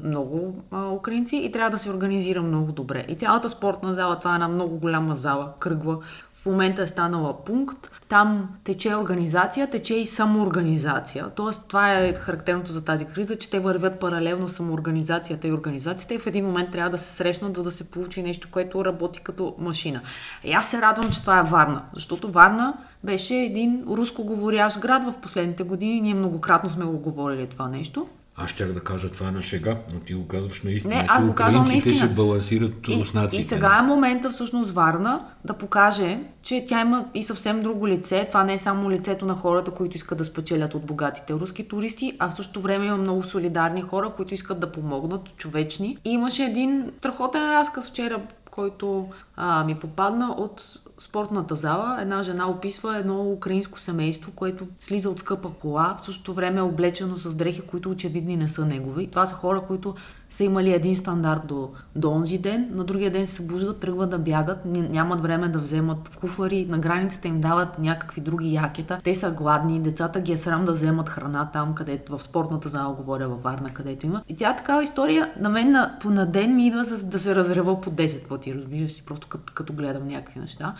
много 0.05 0.55
а, 0.71 0.89
украинци 0.89 1.37
и 1.37 1.53
трябва 1.53 1.71
да 1.71 1.79
се 1.79 1.91
организира 1.91 2.43
много 2.43 2.73
добре. 2.73 3.05
И 3.09 3.15
цялата 3.15 3.49
спортна 3.49 3.95
зала, 3.95 4.19
това 4.19 4.33
е 4.33 4.35
една 4.35 4.49
много 4.49 4.79
голяма 4.79 5.17
зала, 5.17 5.53
кръгва. 5.59 5.99
В 6.43 6.47
момента 6.47 6.83
е 6.83 6.87
станала 6.87 7.45
пункт. 7.45 7.91
Там 8.09 8.49
тече 8.65 8.97
организация, 8.97 9.71
тече 9.71 9.95
и 9.95 10.07
самоорганизация. 10.07 11.31
Тоест, 11.37 11.65
това 11.69 11.93
е 11.93 12.15
характерното 12.15 12.73
за 12.73 12.85
тази 12.85 13.07
криза, 13.07 13.37
че 13.37 13.51
те 13.51 13.61
вървят 13.61 14.01
паралелно 14.01 14.49
самоорганизацията 14.49 15.49
и 15.49 15.53
организацията 15.53 16.15
и 16.15 16.19
в 16.19 16.27
един 16.27 16.45
момент 16.45 16.71
трябва 16.71 16.91
да 16.91 16.99
се 16.99 17.17
срещнат, 17.17 17.57
за 17.57 17.63
да 17.63 17.71
се 17.71 17.85
получи 17.85 18.23
нещо, 18.23 18.49
което 18.51 18.85
работи 18.85 19.21
като 19.21 19.55
машина. 19.59 20.01
И 20.45 20.53
аз 20.53 20.71
се 20.71 20.83
радвам, 20.83 21.11
че 21.11 21.21
това 21.21 21.41
е 21.41 21.43
Варна, 21.43 21.83
защото 21.95 22.31
Варна 22.31 22.75
беше 23.05 23.35
един 23.35 23.85
рускоговорящ 23.89 24.81
град 24.81 25.05
в 25.05 25.21
последните 25.21 25.63
години. 25.63 26.01
Ние 26.01 26.15
многократно 26.15 26.71
сме 26.71 26.85
го 26.85 26.99
говорили 26.99 27.47
това 27.47 27.69
нещо. 27.69 28.07
Аз 28.37 28.51
щях 28.51 28.73
да 28.73 28.81
кажа 28.81 29.09
това 29.11 29.31
на 29.31 29.43
шега, 29.43 29.75
но 29.95 30.01
ти 30.01 30.15
го 30.15 30.29
казваш 30.29 30.63
наистина. 30.63 30.95
Не, 30.95 31.07
аз 31.09 31.25
го 31.25 31.35
казвам 31.35 31.65
наистина. 31.65 31.97
ще 31.97 32.09
балансират 32.09 32.73
И, 32.89 33.01
руснаците. 33.01 33.41
и 33.41 33.43
сега 33.43 33.79
е 33.79 33.87
момента 33.87 34.31
всъщност 34.31 34.71
Варна 34.71 35.25
да 35.45 35.55
покаже, 35.55 36.21
че 36.43 36.65
тя 36.69 36.81
има 36.81 37.05
и 37.15 37.23
съвсем 37.23 37.61
друго 37.61 37.89
лице. 37.89 38.27
Това 38.29 38.45
не 38.45 38.55
е 38.55 38.59
само 38.59 38.91
лицето 38.91 39.27
на 39.27 39.35
хората, 39.35 39.71
които 39.71 39.97
искат 39.97 40.19
да 40.19 40.25
спечелят 40.25 40.75
от 40.75 40.87
богатите 40.87 41.33
руски 41.33 41.69
туристи, 41.69 42.17
а 42.19 42.31
в 42.31 42.35
същото 42.35 42.61
време 42.61 42.87
има 42.87 42.97
много 42.97 43.23
солидарни 43.23 43.83
хора, 43.83 44.13
които 44.17 44.35
искат 44.35 44.61
да 44.61 44.73
помогнат, 44.73 45.37
човечни. 45.37 45.99
И 46.05 46.11
имаше 46.11 46.45
един 46.45 46.93
страхотен 46.99 47.51
разказ 47.51 47.91
вчера, 47.91 48.21
който 48.51 49.09
а, 49.37 49.65
ми 49.65 49.75
попадна 49.75 50.31
от 50.31 50.79
спортната 51.03 51.57
зала. 51.57 51.99
Една 52.01 52.23
жена 52.23 52.51
описва 52.51 52.99
едно 52.99 53.31
украинско 53.31 53.81
семейство, 53.81 54.33
което 54.33 54.67
слиза 54.79 55.11
от 55.11 55.19
скъпа 55.19 55.51
кола, 55.61 55.97
в 55.99 56.05
същото 56.05 56.35
време 56.35 56.59
е 56.59 56.63
облечено 56.63 57.17
с 57.17 57.35
дрехи, 57.35 57.61
които 57.61 57.91
очевидни 57.91 58.37
не 58.37 58.49
са 58.49 58.65
негови. 58.65 59.07
Това 59.07 59.27
са 59.27 59.35
хора, 59.35 59.63
които 59.67 59.95
са 60.33 60.45
имали 60.45 60.73
един 60.73 60.97
стандарт 60.97 61.47
до, 61.47 61.71
до 61.97 62.11
онзи 62.11 62.39
ден, 62.39 62.69
на 62.73 62.85
другия 62.85 63.11
ден 63.11 63.27
се 63.27 63.35
събуждат, 63.35 63.81
тръгват 63.81 64.11
да 64.11 64.19
бягат, 64.19 64.65
ня- 64.67 64.89
нямат 64.89 65.21
време 65.21 65.49
да 65.49 65.59
вземат 65.59 66.17
куфари, 66.21 66.67
на 66.69 66.79
границата 66.79 67.29
им 67.29 67.41
дават 67.41 67.79
някакви 67.79 68.21
други 68.21 68.55
якета. 68.55 68.99
Те 69.05 69.15
са 69.15 69.31
гладни, 69.31 69.81
децата 69.81 70.21
ги 70.21 70.33
е 70.33 70.37
срам 70.37 70.65
да 70.65 70.73
вземат 70.73 71.09
храна 71.09 71.51
там, 71.53 71.75
където 71.75 72.19
в 72.19 72.23
спортната 72.23 72.69
зала 72.69 72.95
говоря 72.95 73.29
във 73.29 73.43
Варна, 73.43 73.69
където 73.71 74.07
има. 74.07 74.23
И 74.29 74.37
тя 74.37 74.57
такава 74.57 74.83
история 74.83 75.33
на 75.41 75.49
мен 75.49 75.71
на, 75.71 75.97
по 76.01 76.11
на 76.11 76.27
ден 76.27 76.57
ми 76.57 76.67
идва 76.67 76.85
с, 76.85 77.05
да 77.05 77.19
се 77.19 77.35
разрева 77.35 77.81
по 77.81 77.91
10 77.91 78.29
пъти, 78.29 78.55
разбираш 78.55 78.93
си, 78.93 79.03
просто 79.03 79.29
като, 79.29 79.53
като 79.53 79.73
гледам 79.73 80.07
някакви 80.07 80.41
неща. 80.41 80.75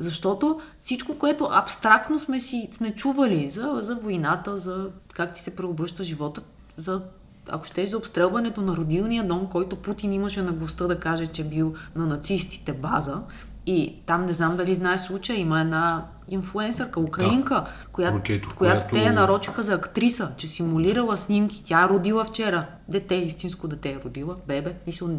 Защото 0.00 0.60
всичко, 0.80 1.18
което 1.18 1.48
абстрактно 1.52 2.18
сме 2.18 2.40
си 2.40 2.68
сме 2.72 2.94
чували 2.94 3.50
за, 3.50 3.78
за 3.80 3.94
войната, 3.94 4.58
за 4.58 4.90
как 5.14 5.32
ти 5.32 5.40
се 5.40 5.56
преобръща 5.56 6.04
живота, 6.04 6.42
за 6.76 7.02
ако 7.48 7.64
ще 7.66 7.86
за 7.86 7.98
обстрелването 7.98 8.60
на 8.60 8.76
родилния 8.76 9.24
дом, 9.24 9.46
който 9.46 9.76
Путин 9.76 10.12
имаше 10.12 10.42
наглостта 10.42 10.86
да 10.86 11.00
каже, 11.00 11.26
че 11.26 11.44
бил 11.44 11.74
на 11.96 12.06
нацистите 12.06 12.72
база. 12.72 13.22
И 13.66 13.94
там 14.06 14.26
не 14.26 14.32
знам 14.32 14.56
дали 14.56 14.74
знаеш 14.74 15.00
случая, 15.00 15.40
има 15.40 15.60
една 15.60 16.04
инфлуенсърка, 16.28 17.00
украинка, 17.00 17.64
която, 17.92 18.16
Прочетох, 18.16 18.54
която 18.54 18.78
която- 18.78 18.94
те 18.94 19.02
я 19.02 19.12
нарочиха 19.12 19.62
за 19.62 19.74
актриса, 19.74 20.30
че 20.36 20.46
симулирала 20.46 21.18
снимки. 21.18 21.62
Тя 21.64 21.84
е 21.84 21.88
родила 21.88 22.24
вчера. 22.24 22.66
Дете, 22.88 23.14
истинско 23.14 23.68
дете 23.68 23.90
е 23.90 23.98
родила, 24.04 24.34
бебе, 24.46 24.74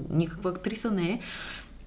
никаква 0.10 0.50
актриса 0.50 0.92
не 0.92 1.04
е. 1.04 1.20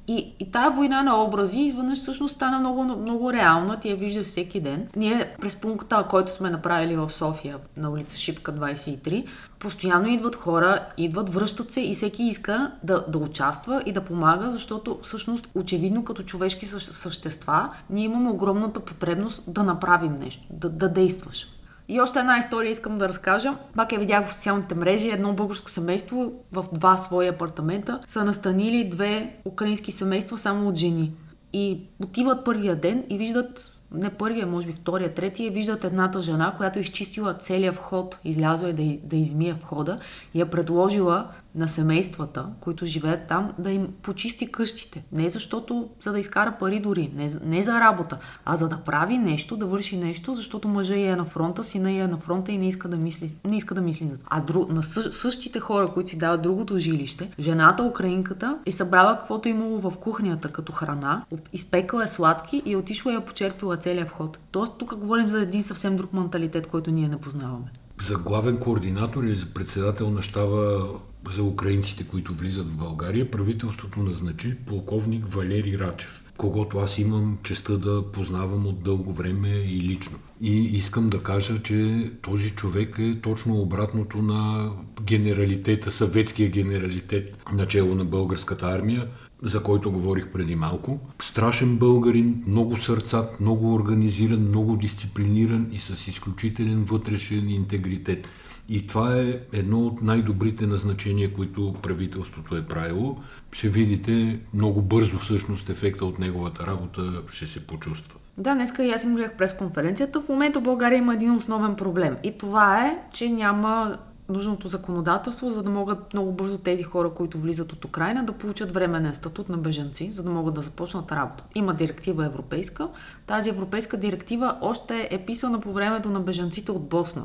И, 0.08 0.34
и 0.40 0.50
тая 0.50 0.70
война 0.70 1.02
на 1.02 1.22
образи 1.22 1.60
изведнъж 1.60 1.98
всъщност 1.98 2.34
стана 2.34 2.58
много, 2.58 2.84
много 2.84 3.32
реална. 3.32 3.80
Ти 3.80 3.88
я 3.90 3.96
виждаш 3.96 4.26
всеки 4.26 4.60
ден. 4.60 4.88
Ние 4.96 5.36
през 5.40 5.54
пункта, 5.54 6.06
който 6.10 6.30
сме 6.30 6.50
направили 6.50 6.96
в 6.96 7.10
София, 7.10 7.56
на 7.76 7.90
улица 7.90 8.18
Шипка 8.18 8.52
23, 8.52 9.26
постоянно 9.58 10.08
идват 10.08 10.36
хора, 10.36 10.78
идват, 10.96 11.34
връщат 11.34 11.72
се 11.72 11.80
и 11.80 11.94
всеки 11.94 12.22
иска 12.22 12.72
да, 12.84 13.04
да 13.08 13.18
участва 13.18 13.82
и 13.86 13.92
да 13.92 14.04
помага, 14.04 14.52
защото 14.52 14.98
всъщност 15.02 15.48
очевидно 15.54 16.04
като 16.04 16.22
човешки 16.22 16.66
същ- 16.66 16.92
същества 16.92 17.68
ние 17.90 18.04
имаме 18.04 18.30
огромната 18.30 18.80
потребност 18.80 19.42
да 19.46 19.62
направим 19.62 20.18
нещо, 20.18 20.42
да, 20.50 20.68
да 20.68 20.88
действаш. 20.88 21.59
И 21.92 22.00
още 22.00 22.18
една 22.18 22.38
история 22.38 22.70
искам 22.70 22.98
да 22.98 23.08
разкажа. 23.08 23.54
Пак 23.76 23.92
я 23.92 23.98
видях 23.98 24.26
в 24.26 24.32
социалните 24.32 24.74
мрежи. 24.74 25.10
Едно 25.10 25.32
българско 25.32 25.70
семейство 25.70 26.32
в 26.52 26.64
два 26.72 26.96
свои 26.96 27.28
апартамента 27.28 28.00
са 28.06 28.24
настанили 28.24 28.88
две 28.88 29.36
украински 29.44 29.92
семейства 29.92 30.38
само 30.38 30.68
от 30.68 30.76
жени. 30.76 31.12
И 31.52 31.80
отиват 32.02 32.44
първия 32.44 32.76
ден 32.76 33.04
и 33.08 33.18
виждат, 33.18 33.78
не 33.94 34.10
първия, 34.10 34.46
може 34.46 34.66
би 34.66 34.72
втория, 34.72 35.14
третия, 35.14 35.50
виждат 35.50 35.84
едната 35.84 36.22
жена, 36.22 36.54
която 36.56 36.78
е 36.78 36.82
изчистила 36.82 37.34
целия 37.34 37.72
вход, 37.72 38.18
излязла 38.24 38.68
е 38.68 38.72
да, 38.72 38.98
да 39.04 39.16
измие 39.16 39.52
входа 39.52 39.98
и 40.34 40.40
е 40.40 40.50
предложила 40.50 41.28
на 41.54 41.68
семействата, 41.68 42.46
които 42.60 42.86
живеят 42.86 43.20
там, 43.28 43.52
да 43.58 43.70
им 43.70 43.88
почисти 44.02 44.52
къщите. 44.52 45.04
Не 45.12 45.30
защото 45.30 45.88
за 46.00 46.12
да 46.12 46.18
изкара 46.18 46.56
пари 46.58 46.80
дори, 46.80 47.12
не, 47.14 47.30
не 47.44 47.62
за 47.62 47.80
работа, 47.80 48.18
а 48.44 48.56
за 48.56 48.68
да 48.68 48.76
прави 48.76 49.18
нещо, 49.18 49.56
да 49.56 49.66
върши 49.66 49.96
нещо, 49.96 50.34
защото 50.34 50.68
мъжа 50.68 50.98
е 50.98 51.16
на 51.16 51.24
фронта, 51.24 51.64
сина 51.64 51.92
е 51.92 52.06
на 52.06 52.18
фронта 52.18 52.52
и 52.52 52.58
не 52.58 52.68
иска 52.68 52.88
да 52.88 52.96
мисли, 52.96 53.34
не 53.44 53.56
иска 53.56 53.74
да 53.74 53.80
мисли 53.80 54.08
за 54.08 54.18
това. 54.18 54.28
А 54.30 54.40
дру, 54.40 54.66
на 54.68 54.82
същ, 54.82 55.12
същите 55.12 55.60
хора, 55.60 55.88
които 55.88 56.10
си 56.10 56.18
дават 56.18 56.42
другото 56.42 56.78
жилище, 56.78 57.30
жената, 57.38 57.82
украинката, 57.82 58.58
е 58.66 58.72
събрала 58.72 59.18
каквото 59.18 59.48
е 59.48 59.52
имало 59.52 59.80
в 59.80 59.98
кухнята 59.98 60.52
като 60.52 60.72
храна, 60.72 61.24
изпекала 61.52 62.04
е 62.04 62.08
сладки 62.08 62.62
и 62.64 62.76
отишла 62.76 63.14
е 63.14 63.20
почерпила 63.20 63.76
целия 63.80 64.06
вход. 64.06 64.38
Тоест 64.50 64.72
тук 64.78 64.94
говорим 64.96 65.28
за 65.28 65.40
един 65.40 65.62
съвсем 65.62 65.96
друг 65.96 66.12
менталитет, 66.12 66.66
който 66.66 66.90
ние 66.90 67.08
не 67.08 67.20
познаваме. 67.20 67.72
За 68.02 68.18
главен 68.18 68.56
координатор 68.56 69.24
или 69.24 69.36
за 69.36 69.46
председател 69.46 70.10
на 70.10 70.22
щаба 70.22 70.88
за 71.30 71.42
украинците, 71.42 72.04
които 72.04 72.34
влизат 72.34 72.66
в 72.66 72.76
България, 72.76 73.30
правителството 73.30 74.00
назначи 74.00 74.56
полковник 74.66 75.28
Валери 75.28 75.78
Рачев, 75.78 76.24
когото 76.36 76.78
аз 76.78 76.98
имам 76.98 77.38
честа 77.42 77.78
да 77.78 78.12
познавам 78.12 78.66
от 78.66 78.82
дълго 78.82 79.12
време 79.12 79.48
и 79.48 79.80
лично. 79.80 80.18
И 80.40 80.56
искам 80.56 81.10
да 81.10 81.22
кажа, 81.22 81.62
че 81.62 82.10
този 82.22 82.50
човек 82.50 82.96
е 82.98 83.20
точно 83.22 83.60
обратното 83.60 84.22
на 84.22 84.70
генералитета, 85.02 85.90
съветския 85.90 86.50
генералитет 86.50 87.38
начало 87.52 87.94
на 87.94 88.04
българската 88.04 88.66
армия, 88.66 89.08
за 89.42 89.62
който 89.62 89.92
говорих 89.92 90.28
преди 90.28 90.56
малко. 90.56 90.98
Страшен 91.22 91.76
българин, 91.76 92.44
много 92.46 92.76
сърцат, 92.76 93.40
много 93.40 93.74
организиран, 93.74 94.40
много 94.40 94.76
дисциплиниран 94.76 95.68
и 95.72 95.78
с 95.78 96.08
изключителен 96.08 96.84
вътрешен 96.84 97.50
интегритет. 97.50 98.28
И 98.68 98.86
това 98.86 99.16
е 99.16 99.38
едно 99.52 99.86
от 99.86 100.02
най-добрите 100.02 100.66
назначения, 100.66 101.34
които 101.34 101.74
правителството 101.82 102.56
е 102.56 102.66
правило. 102.66 103.16
Ще 103.52 103.68
видите 103.68 104.40
много 104.54 104.82
бързо 104.82 105.18
всъщност 105.18 105.68
ефекта 105.68 106.04
от 106.04 106.18
неговата 106.18 106.66
работа 106.66 107.22
ще 107.28 107.46
се 107.46 107.66
почувства. 107.66 108.18
Да, 108.38 108.54
днеска 108.54 108.84
и 108.84 108.90
аз 108.90 109.04
им 109.04 109.14
гледах 109.14 109.36
пресконференцията. 109.36 110.22
В 110.22 110.28
момента 110.28 110.60
в 110.60 110.62
България 110.62 110.98
има 110.98 111.14
един 111.14 111.34
основен 111.34 111.74
проблем. 111.74 112.16
И 112.22 112.38
това 112.38 112.86
е, 112.86 112.98
че 113.12 113.28
няма 113.28 113.96
нужното 114.30 114.68
законодателство, 114.68 115.50
за 115.50 115.62
да 115.62 115.70
могат 115.70 116.14
много 116.14 116.32
бързо 116.32 116.58
тези 116.58 116.82
хора, 116.82 117.10
които 117.10 117.38
влизат 117.38 117.72
от 117.72 117.84
Украина, 117.84 118.24
да 118.24 118.32
получат 118.32 118.74
временен 118.74 119.14
статут 119.14 119.48
на 119.48 119.56
бежанци, 119.56 120.12
за 120.12 120.22
да 120.22 120.30
могат 120.30 120.54
да 120.54 120.60
започнат 120.60 121.12
работа. 121.12 121.44
Има 121.54 121.74
директива 121.74 122.26
европейска. 122.26 122.88
Тази 123.26 123.48
европейска 123.48 123.96
директива 123.96 124.58
още 124.60 125.08
е 125.10 125.18
писана 125.18 125.60
по 125.60 125.72
времето 125.72 126.10
на 126.10 126.20
бежанците 126.20 126.72
от 126.72 126.88
Босна. 126.88 127.24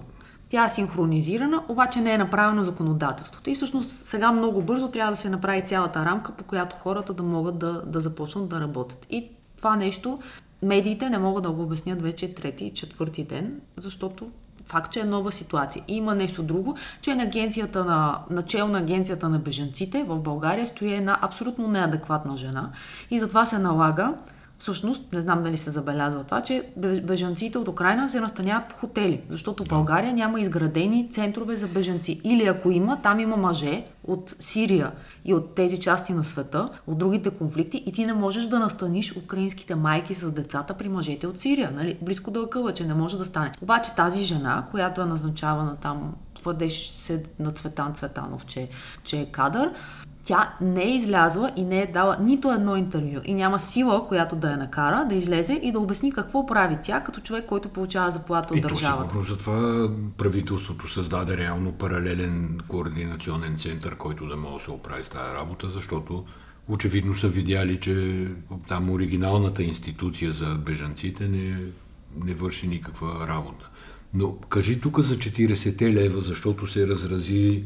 тя 0.49 0.65
е 0.65 0.69
синхронизирана, 0.69 1.63
обаче 1.67 2.01
не 2.01 2.13
е 2.13 2.17
направено 2.17 2.63
законодателството. 2.63 3.49
И 3.49 3.55
всъщност 3.55 3.89
сега 3.89 4.31
много 4.31 4.61
бързо 4.61 4.87
трябва 4.87 5.11
да 5.11 5.17
се 5.17 5.29
направи 5.29 5.65
цялата 5.65 6.05
рамка, 6.05 6.31
по 6.31 6.43
която 6.43 6.75
хората 6.75 7.13
да 7.13 7.23
могат 7.23 7.57
да, 7.57 7.81
да 7.85 7.99
започнат 7.99 8.49
да 8.49 8.61
работят. 8.61 9.07
И 9.09 9.29
това 9.57 9.75
нещо 9.75 10.19
медиите 10.61 11.09
не 11.09 11.17
могат 11.17 11.43
да 11.43 11.51
го 11.51 11.63
обяснят 11.63 12.01
вече 12.01 12.33
трети 12.33 12.65
и 12.65 12.73
четвърти 12.73 13.23
ден, 13.23 13.61
защото 13.77 14.29
факт, 14.65 14.91
че 14.91 14.99
е 14.99 15.03
нова 15.03 15.31
ситуация. 15.31 15.83
И 15.87 15.95
има 15.95 16.15
нещо 16.15 16.43
друго, 16.43 16.75
че 17.01 17.15
на 17.15 17.23
агенцията 17.23 17.85
на, 17.85 18.19
начал 18.29 18.67
на 18.67 18.79
агенцията 18.79 19.29
на 19.29 19.39
бежанците 19.39 20.03
в 20.03 20.19
България 20.19 20.67
стои 20.67 20.93
една 20.93 21.19
абсолютно 21.21 21.67
неадекватна 21.67 22.37
жена 22.37 22.69
и 23.11 23.19
затова 23.19 23.45
се 23.45 23.59
налага 23.59 24.13
Всъщност, 24.59 25.13
не 25.13 25.21
знам 25.21 25.43
дали 25.43 25.57
се 25.57 25.71
забелязва 25.71 26.23
това, 26.23 26.41
че 26.41 26.69
бежанците 27.03 27.57
от 27.57 27.67
Украина 27.67 28.09
се 28.09 28.19
настаняват 28.19 28.69
по 28.69 28.75
хотели, 28.75 29.21
защото 29.29 29.63
в 29.63 29.67
България 29.67 30.13
няма 30.13 30.41
изградени 30.41 31.09
центрове 31.11 31.55
за 31.55 31.67
бежанци. 31.67 32.21
Или 32.23 32.47
ако 32.47 32.71
има, 32.71 33.01
там 33.01 33.19
има 33.19 33.37
мъже 33.37 33.85
от 34.03 34.35
Сирия 34.39 34.91
и 35.25 35.33
от 35.33 35.55
тези 35.55 35.79
части 35.79 36.13
на 36.13 36.25
света, 36.25 36.69
от 36.87 36.97
другите 36.97 37.29
конфликти 37.29 37.83
и 37.85 37.91
ти 37.91 38.05
не 38.05 38.13
можеш 38.13 38.45
да 38.45 38.59
настаниш 38.59 39.17
украинските 39.17 39.75
майки 39.75 40.15
с 40.15 40.31
децата 40.31 40.73
при 40.73 40.89
мъжете 40.89 41.27
от 41.27 41.39
Сирия. 41.39 41.71
Нали? 41.71 41.97
Близко 42.01 42.31
до 42.31 42.41
акъла, 42.41 42.73
че 42.73 42.85
не 42.85 42.93
може 42.93 43.17
да 43.17 43.25
стане. 43.25 43.51
Обаче 43.61 43.95
тази 43.95 44.23
жена, 44.23 44.65
която 44.71 45.01
е 45.01 45.05
назначавана 45.05 45.75
там, 45.75 46.13
твърдеше 46.35 46.91
се 46.91 47.23
на 47.39 47.51
Цветан 47.51 47.93
Цветанов, 47.93 48.45
че, 48.45 48.69
че 49.03 49.17
е 49.17 49.25
кадър, 49.25 49.71
тя 50.25 50.53
не 50.61 50.83
е 50.83 50.95
излязла 50.95 51.51
и 51.55 51.63
не 51.63 51.81
е 51.81 51.85
дала 51.85 52.17
нито 52.19 52.51
едно 52.51 52.75
интервю 52.75 53.19
и 53.25 53.33
няма 53.33 53.59
сила, 53.59 54.07
която 54.07 54.35
да 54.35 54.51
я 54.51 54.57
накара 54.57 55.05
да 55.09 55.15
излезе 55.15 55.53
и 55.63 55.71
да 55.71 55.79
обясни 55.79 56.11
какво 56.11 56.45
прави 56.45 56.77
тя 56.83 57.03
като 57.03 57.21
човек, 57.21 57.45
който 57.45 57.69
получава 57.69 58.11
заплата 58.11 58.53
от 58.53 58.57
и 58.57 58.61
държавата. 58.61 59.09
Сигурно 59.09 59.23
затова 59.23 59.89
правителството 60.17 60.87
създаде 60.91 61.37
реално 61.37 61.71
паралелен 61.71 62.59
координационен 62.67 63.57
център, 63.57 63.95
който 63.95 64.27
да 64.27 64.35
може 64.35 64.57
да 64.57 64.63
се 64.63 64.71
оправи 64.71 65.03
с 65.03 65.09
тази 65.09 65.33
работа, 65.33 65.69
защото 65.69 66.25
очевидно 66.67 67.15
са 67.15 67.27
видяли, 67.27 67.79
че 67.79 68.27
там 68.67 68.89
оригиналната 68.89 69.63
институция 69.63 70.31
за 70.31 70.45
бежанците 70.45 71.27
не, 71.27 71.57
не 72.25 72.33
върши 72.33 72.67
никаква 72.67 73.27
работа. 73.27 73.69
Но 74.13 74.35
кажи 74.35 74.81
тук 74.81 74.99
за 74.99 75.15
40 75.15 75.93
лева, 75.93 76.21
защото 76.21 76.67
се 76.67 76.87
разрази 76.87 77.63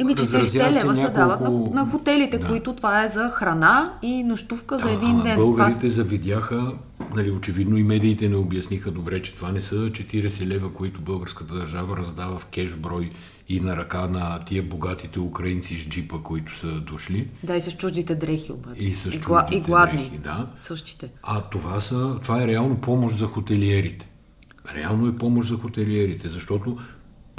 Еми, 0.00 0.14
40 0.14 0.72
лева 0.72 0.96
се 0.96 1.08
дават 1.08 1.40
на, 1.40 1.50
на 1.50 1.86
хотелите, 1.90 2.38
да. 2.38 2.46
които 2.46 2.74
това 2.74 3.04
е 3.04 3.08
за 3.08 3.30
храна 3.30 3.92
и 4.02 4.24
нощувка 4.24 4.78
за 4.78 4.90
един 4.90 5.20
а, 5.20 5.22
ден. 5.22 5.36
Българите 5.36 5.76
това... 5.76 5.88
завидяха, 5.88 6.72
нали, 7.14 7.30
очевидно 7.30 7.76
и 7.76 7.82
медиите 7.82 8.28
не 8.28 8.36
обясниха 8.36 8.90
добре, 8.90 9.22
че 9.22 9.34
това 9.34 9.52
не 9.52 9.62
са 9.62 9.74
40 9.74 10.46
лева, 10.46 10.72
които 10.74 11.00
българската 11.00 11.54
държава 11.54 11.96
раздава 11.96 12.38
в 12.38 12.46
кеш 12.46 12.74
брой 12.74 13.10
и 13.48 13.60
на 13.60 13.76
ръка 13.76 14.06
на 14.06 14.38
тия 14.38 14.62
богатите 14.62 15.20
украинци 15.20 15.78
с 15.78 15.88
джипа, 15.88 16.18
които 16.18 16.58
са 16.58 16.66
дошли. 16.66 17.28
Да, 17.42 17.56
и 17.56 17.60
с 17.60 17.76
чуждите 17.76 18.14
дрехи 18.14 18.52
обаче. 18.52 18.82
И 18.82 18.94
с 18.94 19.02
чуждите 19.02 19.16
и, 19.16 19.26
гла... 19.26 19.48
и 19.52 19.60
гладни. 19.60 20.02
дрехи, 20.02 20.18
да. 20.18 20.46
Същите. 20.60 21.10
А 21.22 21.40
това, 21.40 21.80
са, 21.80 22.18
това 22.22 22.42
е 22.42 22.46
реално 22.46 22.80
помощ 22.80 23.18
за 23.18 23.26
хотелиерите. 23.26 24.06
Реално 24.74 25.08
е 25.08 25.16
помощ 25.16 25.48
за 25.48 25.56
хотелиерите, 25.56 26.28
защото 26.28 26.78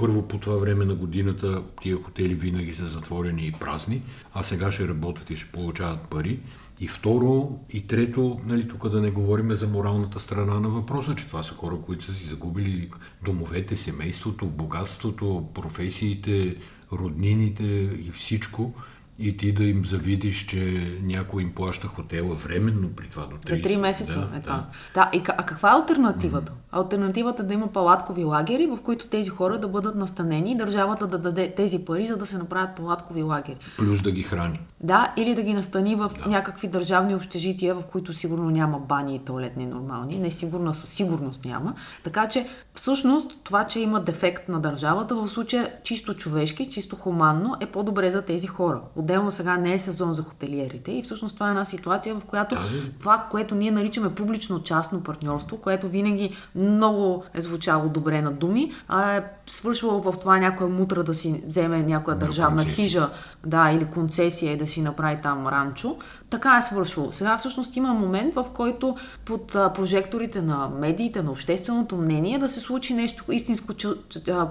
първо 0.01 0.27
по 0.27 0.37
това 0.37 0.55
време 0.55 0.85
на 0.85 0.95
годината 0.95 1.63
тия 1.81 1.97
хотели 2.03 2.33
винаги 2.33 2.73
са 2.73 2.87
затворени 2.87 3.47
и 3.47 3.51
празни, 3.51 4.01
а 4.33 4.43
сега 4.43 4.71
ще 4.71 4.87
работят 4.87 5.29
и 5.29 5.35
ще 5.35 5.51
получават 5.51 6.09
пари. 6.09 6.39
И 6.79 6.87
второ, 6.87 7.59
и 7.69 7.87
трето, 7.87 8.39
нали, 8.45 8.67
тук 8.67 8.89
да 8.89 9.01
не 9.01 9.11
говорим 9.11 9.55
за 9.55 9.67
моралната 9.67 10.19
страна 10.19 10.59
на 10.59 10.69
въпроса, 10.69 11.15
че 11.15 11.27
това 11.27 11.43
са 11.43 11.53
хора, 11.53 11.77
които 11.85 12.05
са 12.05 12.13
си 12.13 12.25
загубили 12.25 12.89
домовете, 13.23 13.75
семейството, 13.75 14.45
богатството, 14.45 15.47
професиите, 15.53 16.55
роднините 16.91 17.63
и 17.63 18.11
всичко 18.13 18.73
и 19.19 19.37
ти 19.37 19.51
да 19.51 19.63
им 19.63 19.85
завидиш, 19.85 20.45
че 20.45 20.93
някой 21.03 21.43
им 21.43 21.51
плаща 21.55 21.87
хотела 21.87 22.35
временно 22.35 22.89
при 22.95 23.07
това 23.07 23.25
до 23.25 23.35
30. 23.35 23.49
За 23.49 23.55
3 23.55 23.77
месеца 23.77 24.27
да, 24.31 24.37
е 24.37 24.41
това. 24.41 24.65
Да. 24.93 25.09
да. 25.11 25.17
И, 25.17 25.21
а 25.27 25.43
каква 25.43 25.69
е 25.69 25.75
альтернативата? 25.75 26.51
Mm-hmm. 26.51 26.77
Альтернативата 26.77 27.43
е 27.43 27.45
да 27.45 27.53
има 27.53 27.67
палаткови 27.67 28.23
лагери, 28.23 28.65
в 28.65 28.77
които 28.83 29.07
тези 29.07 29.29
хора 29.29 29.57
да 29.57 29.67
бъдат 29.67 29.95
настанени 29.95 30.51
и 30.51 30.57
държавата 30.57 31.07
да 31.07 31.17
даде 31.17 31.53
тези 31.55 31.85
пари, 31.85 32.05
за 32.05 32.17
да 32.17 32.25
се 32.25 32.37
направят 32.37 32.75
палаткови 32.75 33.23
лагери. 33.23 33.57
Плюс 33.77 34.01
да 34.01 34.11
ги 34.11 34.23
храни. 34.23 34.59
Да, 34.83 35.13
или 35.17 35.35
да 35.35 35.43
ги 35.43 35.53
настани 35.53 35.95
в 35.95 36.11
да. 36.23 36.29
някакви 36.29 36.67
държавни 36.67 37.15
общежития, 37.15 37.75
в 37.75 37.83
които 37.91 38.13
сигурно 38.13 38.49
няма 38.49 38.79
бани 38.79 39.15
и 39.15 39.19
туалетни 39.19 39.65
нормални. 39.65 40.17
Не 40.17 40.31
сигурно, 40.31 40.73
със 40.73 40.89
сигурност 40.89 41.45
няма. 41.45 41.73
Така 42.03 42.27
че, 42.27 42.47
всъщност, 42.75 43.37
това, 43.43 43.63
че 43.63 43.79
има 43.79 43.99
дефект 43.99 44.49
на 44.49 44.59
държавата, 44.59 45.15
в 45.15 45.27
случая 45.27 45.69
чисто 45.83 46.13
човешки, 46.13 46.69
чисто 46.69 46.95
хуманно, 46.95 47.55
е 47.59 47.65
по-добре 47.65 48.11
за 48.11 48.21
тези 48.21 48.47
хора. 48.47 48.81
Отделно 49.01 49.31
сега 49.31 49.57
не 49.57 49.73
е 49.73 49.79
сезон 49.79 50.13
за 50.13 50.23
хотелиерите 50.23 50.91
и 50.91 51.03
всъщност 51.03 51.33
това 51.33 51.47
е 51.47 51.49
една 51.49 51.65
ситуация, 51.65 52.15
в 52.15 52.25
която 52.25 52.55
да, 52.55 52.61
това, 52.99 53.27
което 53.31 53.55
ние 53.55 53.71
наричаме 53.71 54.15
публично-частно 54.15 55.03
партньорство, 55.03 55.57
което 55.57 55.89
винаги 55.89 56.35
много 56.55 57.23
е 57.33 57.41
звучало 57.41 57.89
добре 57.89 58.21
на 58.21 58.31
думи, 58.31 58.71
а 58.87 59.15
е 59.15 59.23
свършвало 59.45 59.99
в 59.99 60.19
това 60.19 60.39
някоя 60.39 60.69
мутра 60.69 61.03
да 61.03 61.15
си 61.15 61.43
вземе 61.45 61.83
някоя 61.83 62.17
държавна 62.17 62.65
хижа 62.65 63.09
да, 63.45 63.71
или 63.71 63.85
концесия 63.85 64.53
и 64.53 64.57
да 64.57 64.67
си 64.67 64.81
направи 64.81 65.17
там 65.23 65.47
ранчо. 65.47 65.97
Така 66.29 66.57
е 66.57 66.61
свършило. 66.61 67.13
Сега 67.13 67.37
всъщност 67.37 67.75
има 67.75 67.93
момент, 67.93 68.35
в 68.35 68.45
който 68.53 68.95
под 69.25 69.47
прожекторите 69.47 70.41
на 70.41 70.69
медиите, 70.69 71.23
на 71.23 71.31
общественото 71.31 71.97
мнение 71.97 72.39
да 72.39 72.49
се 72.49 72.59
случи 72.59 72.93
нещо 72.93 73.31
истинско 73.31 73.73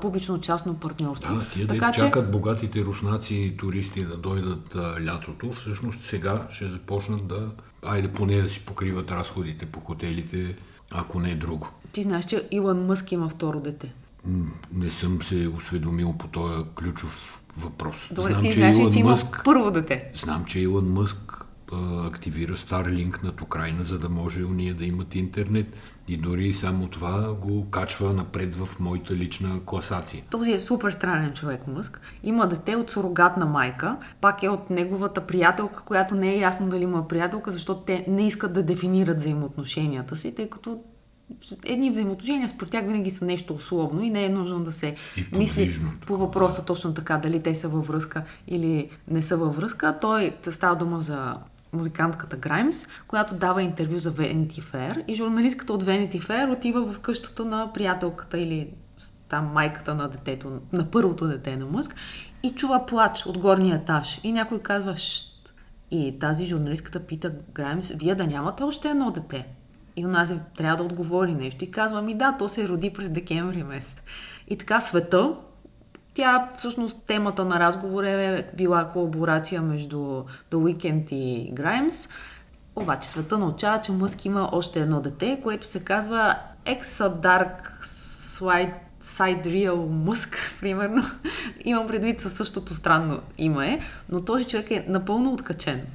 публично-частно 0.00 0.74
партньорство. 0.74 1.34
Да, 1.34 1.44
тия 1.54 1.66
така, 1.66 1.86
да 1.86 1.92
чакат 1.92 2.24
че... 2.24 2.30
богатите 2.30 2.80
руснаци 2.80 3.34
и 3.34 3.56
туристи 3.56 4.04
да 4.04 4.16
дойдат 4.16 4.39
а, 4.74 5.04
лятото, 5.04 5.52
всъщност 5.52 6.00
сега 6.00 6.46
ще 6.52 6.68
започнат 6.68 7.26
да, 7.26 7.50
айде 7.82 8.08
поне 8.08 8.42
да 8.42 8.50
си 8.50 8.60
покриват 8.60 9.10
разходите 9.10 9.66
по 9.66 9.80
хотелите, 9.80 10.56
ако 10.90 11.20
не 11.20 11.30
е 11.30 11.34
друго. 11.34 11.68
Ти 11.92 12.02
знаеш, 12.02 12.24
че 12.24 12.48
Илон 12.50 12.86
Мъск 12.86 13.12
има 13.12 13.28
второ 13.28 13.60
дете. 13.60 13.92
Не 14.72 14.90
съм 14.90 15.22
се 15.22 15.48
осведомил 15.56 16.14
по 16.18 16.26
този 16.26 16.64
ключов 16.74 17.42
въпрос. 17.56 17.96
Добре, 18.10 18.30
знам, 18.30 18.42
ти 18.42 18.48
че 18.48 18.54
знаеш, 18.54 18.78
Илон 18.78 18.92
че 18.92 18.98
има 18.98 19.10
Мъск, 19.10 19.40
първо 19.44 19.70
дете. 19.70 20.10
Знам, 20.14 20.44
че 20.44 20.60
Илон 20.60 20.92
Мъск 20.92 21.44
активира 22.04 22.56
Starlink 22.56 23.22
над 23.22 23.40
Украина, 23.40 23.84
за 23.84 23.98
да 23.98 24.08
може 24.08 24.44
уния 24.44 24.74
да 24.74 24.84
имат 24.84 25.14
интернет. 25.14 25.72
И 26.10 26.16
дори 26.16 26.54
само 26.54 26.88
това 26.88 27.34
го 27.34 27.70
качва 27.70 28.12
напред 28.12 28.54
в 28.54 28.68
моята 28.80 29.14
лична 29.14 29.60
класация. 29.66 30.22
Този 30.30 30.52
е 30.52 30.60
супер 30.60 30.90
странен 30.90 31.32
човек, 31.32 31.66
Мъск. 31.66 32.00
Има 32.24 32.48
дете 32.48 32.76
от 32.76 32.90
сурогатна 32.90 33.46
майка, 33.46 33.96
пак 34.20 34.42
е 34.42 34.48
от 34.48 34.70
неговата 34.70 35.26
приятелка, 35.26 35.82
която 35.84 36.14
не 36.14 36.34
е 36.34 36.38
ясно 36.38 36.68
дали 36.68 36.82
има 36.82 37.08
приятелка, 37.08 37.50
защото 37.50 37.80
те 37.80 38.04
не 38.08 38.26
искат 38.26 38.52
да 38.52 38.62
дефинират 38.62 39.16
взаимоотношенията 39.16 40.16
си, 40.16 40.34
тъй 40.34 40.48
като 40.48 40.80
едни 41.66 41.90
взаимоотношения 41.90 42.48
според 42.48 42.70
тях 42.70 42.86
винаги 42.86 43.10
са 43.10 43.24
нещо 43.24 43.54
условно 43.54 44.02
и 44.02 44.10
не 44.10 44.24
е 44.24 44.28
нужно 44.28 44.60
да 44.60 44.72
се 44.72 44.96
мисли 45.32 45.80
по 46.06 46.16
въпроса 46.16 46.64
точно 46.64 46.94
така, 46.94 47.18
дали 47.18 47.42
те 47.42 47.54
са 47.54 47.68
във 47.68 47.86
връзка 47.86 48.24
или 48.48 48.90
не 49.08 49.22
са 49.22 49.36
във 49.36 49.56
връзка. 49.56 49.98
Той 50.00 50.32
става 50.42 50.76
дума 50.76 51.00
за 51.00 51.34
музикантката 51.72 52.36
Граймс, 52.36 52.86
която 53.08 53.34
дава 53.34 53.62
интервю 53.62 53.98
за 53.98 54.12
Vanity 54.12 54.60
Fair 54.60 55.04
и 55.06 55.14
журналистката 55.14 55.72
от 55.72 55.84
Vanity 55.84 56.20
Fair 56.20 56.52
отива 56.52 56.92
в 56.92 57.00
къщата 57.00 57.44
на 57.44 57.72
приятелката 57.72 58.38
или 58.38 58.70
там 59.28 59.46
майката 59.46 59.94
на 59.94 60.08
детето, 60.08 60.60
на 60.72 60.90
първото 60.90 61.28
дете 61.28 61.56
на 61.56 61.66
Мъск 61.66 61.94
и 62.42 62.54
чува 62.54 62.86
плач 62.86 63.26
от 63.26 63.38
горния 63.38 63.76
етаж 63.76 64.20
и 64.24 64.32
някой 64.32 64.58
казва 64.58 64.96
Шт. 64.96 65.54
И 65.90 66.18
тази 66.18 66.46
журналистката 66.46 67.00
пита 67.00 67.32
Граймс, 67.54 67.92
вие 67.96 68.14
да 68.14 68.26
нямате 68.26 68.62
още 68.62 68.88
едно 68.88 69.10
дете? 69.10 69.46
И 69.96 70.06
онази 70.06 70.34
трябва 70.56 70.76
да 70.76 70.82
отговори 70.82 71.34
нещо. 71.34 71.64
И 71.64 71.70
казва 71.70 72.02
ми, 72.02 72.14
да, 72.14 72.36
то 72.38 72.48
се 72.48 72.68
роди 72.68 72.92
през 72.92 73.10
декември 73.10 73.62
месец. 73.62 74.02
И 74.48 74.58
така 74.58 74.80
света, 74.80 75.34
тя 76.20 76.48
всъщност 76.56 76.96
темата 77.06 77.44
на 77.44 77.60
разговор 77.60 78.04
е 78.04 78.46
била 78.56 78.88
колаборация 78.88 79.62
между 79.62 79.96
The 79.96 80.24
Weeknd 80.52 81.12
и 81.12 81.52
Grimes. 81.54 82.10
Обаче 82.76 83.08
света 83.08 83.38
научава, 83.38 83.80
че 83.80 83.92
Мъск 83.92 84.24
има 84.24 84.48
още 84.52 84.80
едно 84.80 85.00
дете, 85.00 85.40
което 85.42 85.66
се 85.66 85.80
казва 85.80 86.34
Exa 86.66 87.20
Dark 87.20 87.82
Slide 87.82 88.72
Sidereal 89.02 89.88
Мъск, 89.88 90.36
примерно. 90.60 91.02
Имам 91.64 91.86
предвид 91.86 92.20
със 92.20 92.32
същото 92.32 92.74
странно 92.74 93.20
име, 93.38 93.66
е, 93.66 93.80
но 94.08 94.24
този 94.24 94.44
човек 94.44 94.70
е 94.70 94.84
напълно 94.88 95.32
откачен. 95.32 95.86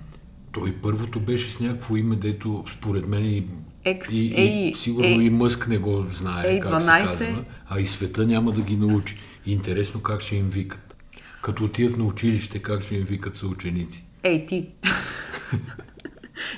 Той 0.52 0.76
първото 0.84 1.20
беше 1.20 1.52
с 1.52 1.60
някакво 1.60 1.96
име, 1.96 2.16
дето 2.16 2.64
според 2.74 3.08
мен 3.08 3.26
и 3.26 3.48
X, 3.86 4.12
и, 4.12 4.26
и, 4.26 4.70
и 4.70 4.76
сигурно 4.76 5.10
A, 5.10 5.22
и 5.22 5.30
Мъск 5.30 5.68
не 5.68 5.78
го 5.78 6.06
знае 6.12 6.44
A12, 6.44 6.62
как 6.62 6.82
се 6.82 7.26
казва, 7.26 7.44
а 7.70 7.80
и 7.80 7.86
света 7.86 8.26
няма 8.26 8.52
да 8.52 8.62
ги 8.62 8.76
научи. 8.76 9.16
Интересно 9.46 10.02
как 10.02 10.22
ще 10.22 10.36
им 10.36 10.50
викат. 10.50 10.96
Като 11.42 11.64
отидат 11.64 11.98
на 11.98 12.04
училище, 12.04 12.60
как 12.60 12.84
ще 12.84 12.96
им 12.96 13.04
викат 13.04 13.36
съученици. 13.36 14.06
Ей, 14.24 14.46
ти. 14.46 14.68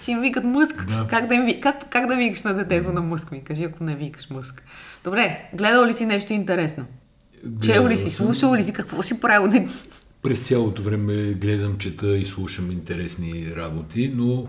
ще 0.01 0.11
им 0.11 0.21
викат 0.21 0.43
мъск. 0.43 0.85
Да. 0.87 1.07
Как, 1.09 1.27
да 1.27 1.35
им, 1.35 1.61
как, 1.61 1.89
как 1.89 2.07
да 2.07 2.15
викаш 2.15 2.43
на 2.43 2.53
детето 2.53 2.93
на 2.93 3.01
мъск 3.01 3.31
ми? 3.31 3.43
Кажи, 3.43 3.63
ако 3.63 3.83
не 3.83 3.95
викаш 3.95 4.29
мъск. 4.29 4.63
Добре, 5.03 5.49
гледал 5.53 5.85
ли 5.85 5.93
си 5.93 6.05
нещо 6.05 6.33
интересно? 6.33 6.85
Чел 7.61 7.87
ли 7.87 7.97
си, 7.97 8.11
слушал 8.11 8.55
ли 8.55 8.63
си, 8.63 8.73
какво 8.73 9.03
си 9.03 9.19
правил? 9.19 9.67
През 10.21 10.47
цялото 10.47 10.83
време 10.83 11.33
гледам, 11.33 11.77
чета 11.77 12.17
и 12.17 12.25
слушам 12.25 12.71
интересни 12.71 13.55
работи, 13.55 14.11
но 14.15 14.47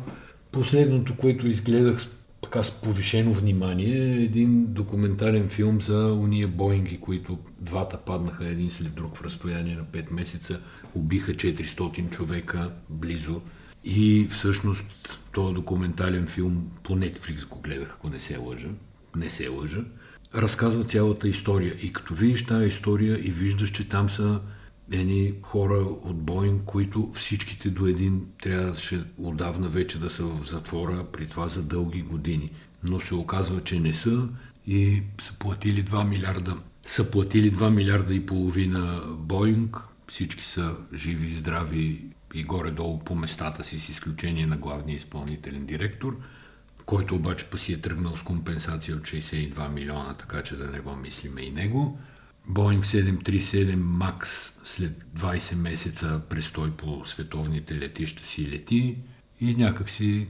последното, 0.52 1.16
което 1.16 1.46
изгледах 1.46 1.98
така 2.42 2.64
с 2.64 2.80
повишено 2.80 3.32
внимание 3.32 4.22
един 4.22 4.66
документален 4.66 5.48
филм 5.48 5.80
за 5.80 6.12
уния 6.12 6.48
Боинги, 6.48 7.00
които 7.00 7.38
двата 7.60 7.96
паднаха 7.96 8.46
един 8.48 8.70
след 8.70 8.94
друг 8.94 9.16
в 9.16 9.22
разстояние 9.22 9.76
на 9.76 9.84
5 9.84 10.12
месеца, 10.12 10.60
убиха 10.94 11.32
400 11.32 12.10
човека 12.10 12.70
близо 12.88 13.40
и 13.84 14.28
всъщност 14.30 14.86
този 15.32 15.54
документален 15.54 16.26
филм 16.26 16.70
по 16.82 16.96
Netflix 16.96 17.48
го 17.48 17.60
гледах, 17.60 17.94
ако 17.94 18.08
не 18.08 18.20
се 18.20 18.36
лъжа. 18.36 18.68
Не 19.16 19.30
се 19.30 19.48
лъжа. 19.48 19.84
Разказва 20.34 20.84
цялата 20.84 21.28
история. 21.28 21.74
И 21.82 21.92
като 21.92 22.14
видиш 22.14 22.46
тази 22.46 22.66
история 22.66 23.18
и 23.26 23.30
виждаш, 23.30 23.70
че 23.70 23.88
там 23.88 24.08
са 24.08 24.40
едни 24.92 25.34
хора 25.42 25.78
от 25.78 26.22
Боинг, 26.22 26.62
които 26.64 27.12
всичките 27.14 27.70
до 27.70 27.86
един 27.86 28.26
трябваше 28.42 29.04
отдавна 29.18 29.68
вече 29.68 29.98
да 29.98 30.10
са 30.10 30.24
в 30.24 30.48
затвора, 30.50 31.06
при 31.12 31.28
това 31.28 31.48
за 31.48 31.62
дълги 31.62 32.02
години. 32.02 32.50
Но 32.82 33.00
се 33.00 33.14
оказва, 33.14 33.64
че 33.64 33.80
не 33.80 33.94
са 33.94 34.28
и 34.66 35.02
са 35.20 35.38
платили 35.38 35.84
2 35.84 36.08
милиарда. 36.08 36.56
Са 36.84 37.10
платили 37.10 37.52
2 37.52 37.74
милиарда 37.74 38.14
и 38.14 38.26
половина 38.26 39.02
Боинг. 39.08 39.76
Всички 40.08 40.44
са 40.44 40.76
живи 40.94 41.34
здрави 41.34 42.04
и 42.34 42.44
горе-долу 42.44 42.98
по 42.98 43.14
местата 43.14 43.64
си, 43.64 43.78
с 43.78 43.88
изключение 43.88 44.46
на 44.46 44.56
главния 44.56 44.96
изпълнителен 44.96 45.66
директор, 45.66 46.16
който 46.86 47.14
обаче 47.14 47.46
па 47.50 47.58
си 47.58 47.72
е 47.72 47.80
тръгнал 47.80 48.16
с 48.16 48.22
компенсация 48.22 48.96
от 48.96 49.02
62 49.02 49.72
милиона, 49.72 50.14
така 50.14 50.42
че 50.42 50.56
да 50.56 50.66
не 50.66 50.80
го 50.80 50.96
мислиме 50.96 51.40
и 51.40 51.50
него. 51.50 51.98
Боинг 52.48 52.84
737 52.84 53.74
Макс 53.76 54.60
след 54.64 54.92
20 55.18 55.56
месеца 55.56 56.20
престой 56.28 56.70
по 56.70 57.04
световните 57.04 57.74
летища 57.74 58.24
си 58.24 58.50
лети 58.50 58.98
и 59.40 59.54
някакси 59.54 60.28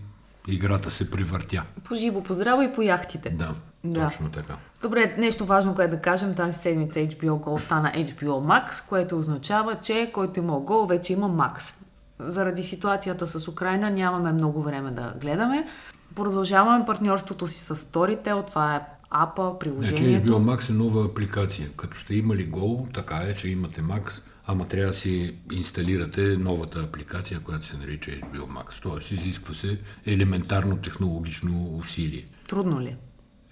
играта 0.49 0.91
се 0.91 1.11
превъртя. 1.11 1.65
По 1.85 1.95
живо, 1.95 2.23
по 2.23 2.35
здраво 2.35 2.63
и 2.63 2.73
по 2.73 2.83
яхтите. 2.83 3.31
Да, 3.31 3.55
да, 3.85 4.09
точно 4.09 4.31
така. 4.31 4.57
Добре, 4.83 5.15
нещо 5.19 5.47
важно, 5.47 5.75
което 5.75 5.91
да 5.91 6.01
кажем, 6.01 6.35
тази 6.35 6.59
седмица 6.59 6.99
HBO 6.99 7.31
Go 7.31 7.59
стана 7.59 7.93
HBO 7.93 8.67
Max, 8.67 8.89
което 8.89 9.19
означава, 9.19 9.75
че 9.75 10.11
който 10.15 10.41
има 10.41 10.53
Go, 10.53 10.89
вече 10.89 11.13
има 11.13 11.31
Max 11.31 11.75
заради 12.19 12.63
ситуацията 12.63 13.29
с 13.29 13.49
Украина 13.49 13.91
нямаме 13.91 14.33
много 14.33 14.63
време 14.63 14.91
да 14.91 15.15
гледаме. 15.21 15.67
Продължаваме 16.15 16.85
партньорството 16.85 17.47
си 17.47 17.59
с 17.59 17.77
Storytel, 17.77 18.47
това 18.47 18.77
е 18.77 18.98
апа, 19.11 19.59
приложението. 19.59 20.39
Значи 20.39 20.51
Max 20.51 20.71
е 20.71 20.73
нова 20.73 21.05
апликация. 21.05 21.69
Като 21.77 21.99
сте 21.99 22.15
имали 22.15 22.51
Go, 22.51 22.95
така 22.95 23.17
е, 23.17 23.35
че 23.35 23.49
имате 23.49 23.83
Max, 23.83 24.23
ама 24.47 24.69
трябва 24.69 24.93
да 24.93 24.99
си 24.99 25.35
инсталирате 25.53 26.21
новата 26.21 26.81
апликация, 26.81 27.41
която 27.41 27.67
се 27.67 27.77
нарича 27.77 28.11
HBO 28.11 28.47
Max. 28.47 28.83
Тоест, 28.83 29.11
изисква 29.11 29.55
се 29.55 29.81
елементарно 30.07 30.77
технологично 30.77 31.77
усилие. 31.79 32.27
Трудно 32.49 32.81
ли? 32.81 32.97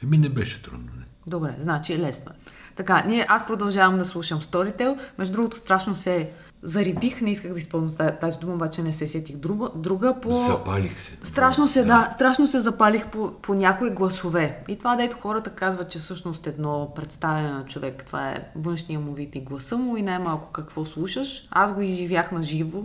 Еми 0.03 0.19
не 0.19 0.29
беше 0.29 0.63
трудно. 0.63 0.89
Не. 0.99 1.05
Добре, 1.27 1.55
значи 1.59 1.99
лесно 1.99 2.33
е. 2.33 2.51
Така, 2.77 3.03
ние, 3.07 3.27
аз 3.29 3.47
продължавам 3.47 3.99
да 3.99 4.05
слушам 4.05 4.41
Storytel. 4.41 4.99
Между 5.19 5.35
другото, 5.35 5.57
страшно 5.57 5.95
се 5.95 6.31
зарибих, 6.63 7.21
не 7.21 7.31
исках 7.31 7.53
да 7.53 7.59
изпълня 7.59 8.19
тази 8.21 8.39
дума, 8.39 8.55
обаче 8.55 8.83
не 8.83 8.93
се 8.93 9.09
сетих 9.09 9.37
друга. 9.37 9.69
друга 9.75 10.21
по... 10.23 10.35
Запалих 10.35 11.03
се. 11.03 11.17
Страшно 11.21 11.69
се, 11.69 11.81
да, 11.81 11.87
да 11.87 12.11
страшно 12.13 12.47
се 12.47 12.59
запалих 12.59 13.07
по, 13.07 13.33
по 13.43 13.55
някои 13.55 13.91
гласове. 13.91 14.59
И 14.69 14.79
това, 14.79 14.97
дето 14.97 15.17
хората 15.17 15.51
казват, 15.51 15.91
че 15.91 15.99
всъщност 15.99 16.47
едно 16.47 16.93
представяне 16.95 17.51
на 17.51 17.65
човек, 17.65 18.05
това 18.05 18.31
е 18.31 18.37
външния 18.57 19.01
му 19.01 19.13
вид 19.13 19.37
и 19.37 19.41
гласа 19.41 19.77
му 19.77 19.97
и 19.97 20.03
най-малко 20.03 20.53
какво 20.53 20.85
слушаш. 20.85 21.49
Аз 21.51 21.73
го 21.73 21.81
изживях 21.81 22.33
на 22.33 22.43
живо, 22.43 22.83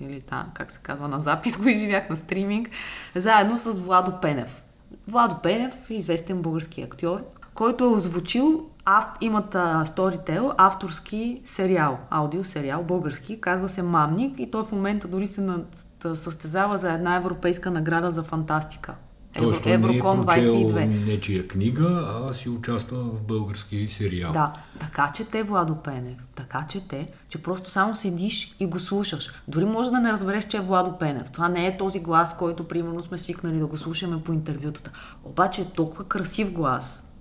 или 0.00 0.22
да, 0.30 0.46
как 0.54 0.70
се 0.70 0.80
казва, 0.82 1.08
на 1.08 1.20
запис 1.20 1.58
го 1.58 1.68
изживях 1.68 2.10
на 2.10 2.16
стриминг, 2.16 2.70
заедно 3.14 3.58
с 3.58 3.78
Владо 3.78 4.12
Пенев. 4.22 4.62
Владо 5.08 5.34
Пенев 5.42 5.90
известен 5.90 6.42
български 6.42 6.82
актьор, 6.82 7.24
който 7.54 7.84
е 7.84 7.88
озвучил 7.88 8.66
ав, 8.84 9.04
имат 9.20 9.54
а, 9.54 9.84
Storytel 9.84 10.54
авторски 10.58 11.40
сериал, 11.44 11.98
аудиосериал, 12.10 12.82
български, 12.82 13.40
казва 13.40 13.68
се 13.68 13.82
Мамник 13.82 14.38
и 14.38 14.50
той 14.50 14.64
в 14.64 14.72
момента 14.72 15.08
дори 15.08 15.26
се 15.26 15.40
на, 15.40 15.64
състезава 16.14 16.78
за 16.78 16.92
една 16.92 17.16
европейска 17.16 17.70
награда 17.70 18.10
за 18.10 18.22
фантастика. 18.22 18.96
Евро, 19.34 19.48
Тоест, 19.48 19.66
Еврокон 19.66 20.16
не 20.16 20.22
е 20.22 20.44
22. 20.44 21.06
нечия 21.06 21.48
книга, 21.48 22.08
а 22.08 22.34
си 22.34 22.48
участва 22.48 22.96
в 22.98 23.22
български 23.22 23.88
сериал. 23.90 24.32
Да, 24.32 24.52
така 24.80 25.10
че 25.14 25.24
те, 25.24 25.42
Владо 25.42 25.76
Пенев, 25.76 26.18
така 26.34 26.66
че 26.68 26.88
те, 26.88 27.08
че 27.28 27.42
просто 27.42 27.70
само 27.70 27.94
седиш 27.94 28.56
и 28.60 28.66
го 28.66 28.80
слушаш. 28.80 29.30
Дори 29.48 29.64
може 29.64 29.90
да 29.90 30.00
не 30.00 30.12
разбереш, 30.12 30.44
че 30.44 30.56
е 30.56 30.60
Владо 30.60 30.98
Пенев. 30.98 31.30
Това 31.30 31.48
не 31.48 31.66
е 31.66 31.76
този 31.76 32.00
глас, 32.00 32.36
който 32.36 32.68
примерно 32.68 33.02
сме 33.02 33.18
свикнали 33.18 33.58
да 33.58 33.66
го 33.66 33.76
слушаме 33.76 34.22
по 34.22 34.32
интервютата. 34.32 34.90
Обаче 35.24 35.60
е 35.60 35.64
толкова 35.64 36.04
красив 36.04 36.52
глас, 36.52 37.12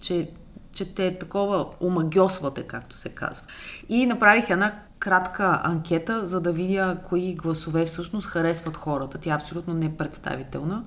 че 0.00 0.30
че 0.72 0.94
те 0.94 1.18
такова 1.18 1.66
омагьосвате, 1.80 2.62
както 2.62 2.96
се 2.96 3.08
казва. 3.08 3.46
И 3.88 4.06
направих 4.06 4.50
една 4.50 4.72
кратка 4.98 5.60
анкета, 5.64 6.26
за 6.26 6.40
да 6.40 6.52
видя 6.52 6.98
кои 7.04 7.34
гласове 7.34 7.84
всъщност 7.84 8.26
харесват 8.26 8.76
хората. 8.76 9.18
Тя 9.18 9.30
е 9.30 9.36
абсолютно 9.36 9.74
непредставителна. 9.74 10.84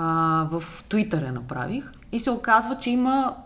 А, 0.00 0.48
в 0.50 0.84
Твитър 0.88 1.22
я 1.22 1.32
направих. 1.32 1.84
И 2.12 2.20
се 2.20 2.30
оказва, 2.30 2.78
че 2.78 2.90
има 2.90 3.36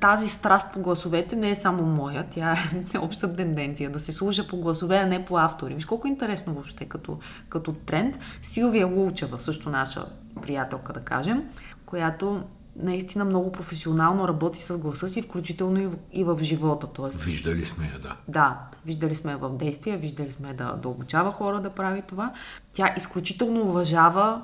тази 0.00 0.28
страст 0.28 0.66
по 0.72 0.80
гласовете 0.80 1.36
не 1.36 1.50
е 1.50 1.54
само 1.54 1.82
моя, 1.82 2.26
тя 2.30 2.56
е 2.94 2.98
обща 2.98 3.36
тенденция 3.36 3.90
да 3.90 3.98
се 3.98 4.12
служа 4.12 4.46
по 4.48 4.56
гласове, 4.56 4.96
а 4.96 5.06
не 5.06 5.24
по 5.24 5.38
автори. 5.38 5.74
Виж 5.74 5.84
колко 5.84 6.06
интересно 6.06 6.54
въобще 6.54 6.84
като, 6.84 7.18
като 7.48 7.72
тренд. 7.72 8.18
Силвия 8.42 8.86
Лулчева, 8.86 9.40
също 9.40 9.70
наша 9.70 10.06
приятелка 10.42 10.92
да 10.92 11.00
кажем, 11.00 11.44
която 11.86 12.44
наистина 12.76 13.24
много 13.24 13.52
професионално 13.52 14.28
работи 14.28 14.62
с 14.62 14.78
гласа 14.78 15.08
си, 15.08 15.22
включително 15.22 15.80
и 15.80 15.86
в, 15.86 15.94
и 16.12 16.24
в 16.24 16.38
живота. 16.42 16.86
Тоест, 16.86 17.22
виждали 17.22 17.64
сме 17.64 17.84
я, 17.84 17.98
да. 17.98 18.16
Да, 18.28 18.60
виждали 18.86 19.14
сме 19.14 19.30
я 19.30 19.38
в 19.38 19.56
действия, 19.56 19.98
виждали 19.98 20.32
сме 20.32 20.54
да, 20.54 20.76
да 20.76 20.88
обучава 20.88 21.32
хора 21.32 21.60
да 21.60 21.70
прави 21.70 22.02
това. 22.02 22.32
Тя 22.72 22.94
изключително 22.96 23.62
уважава 23.62 24.42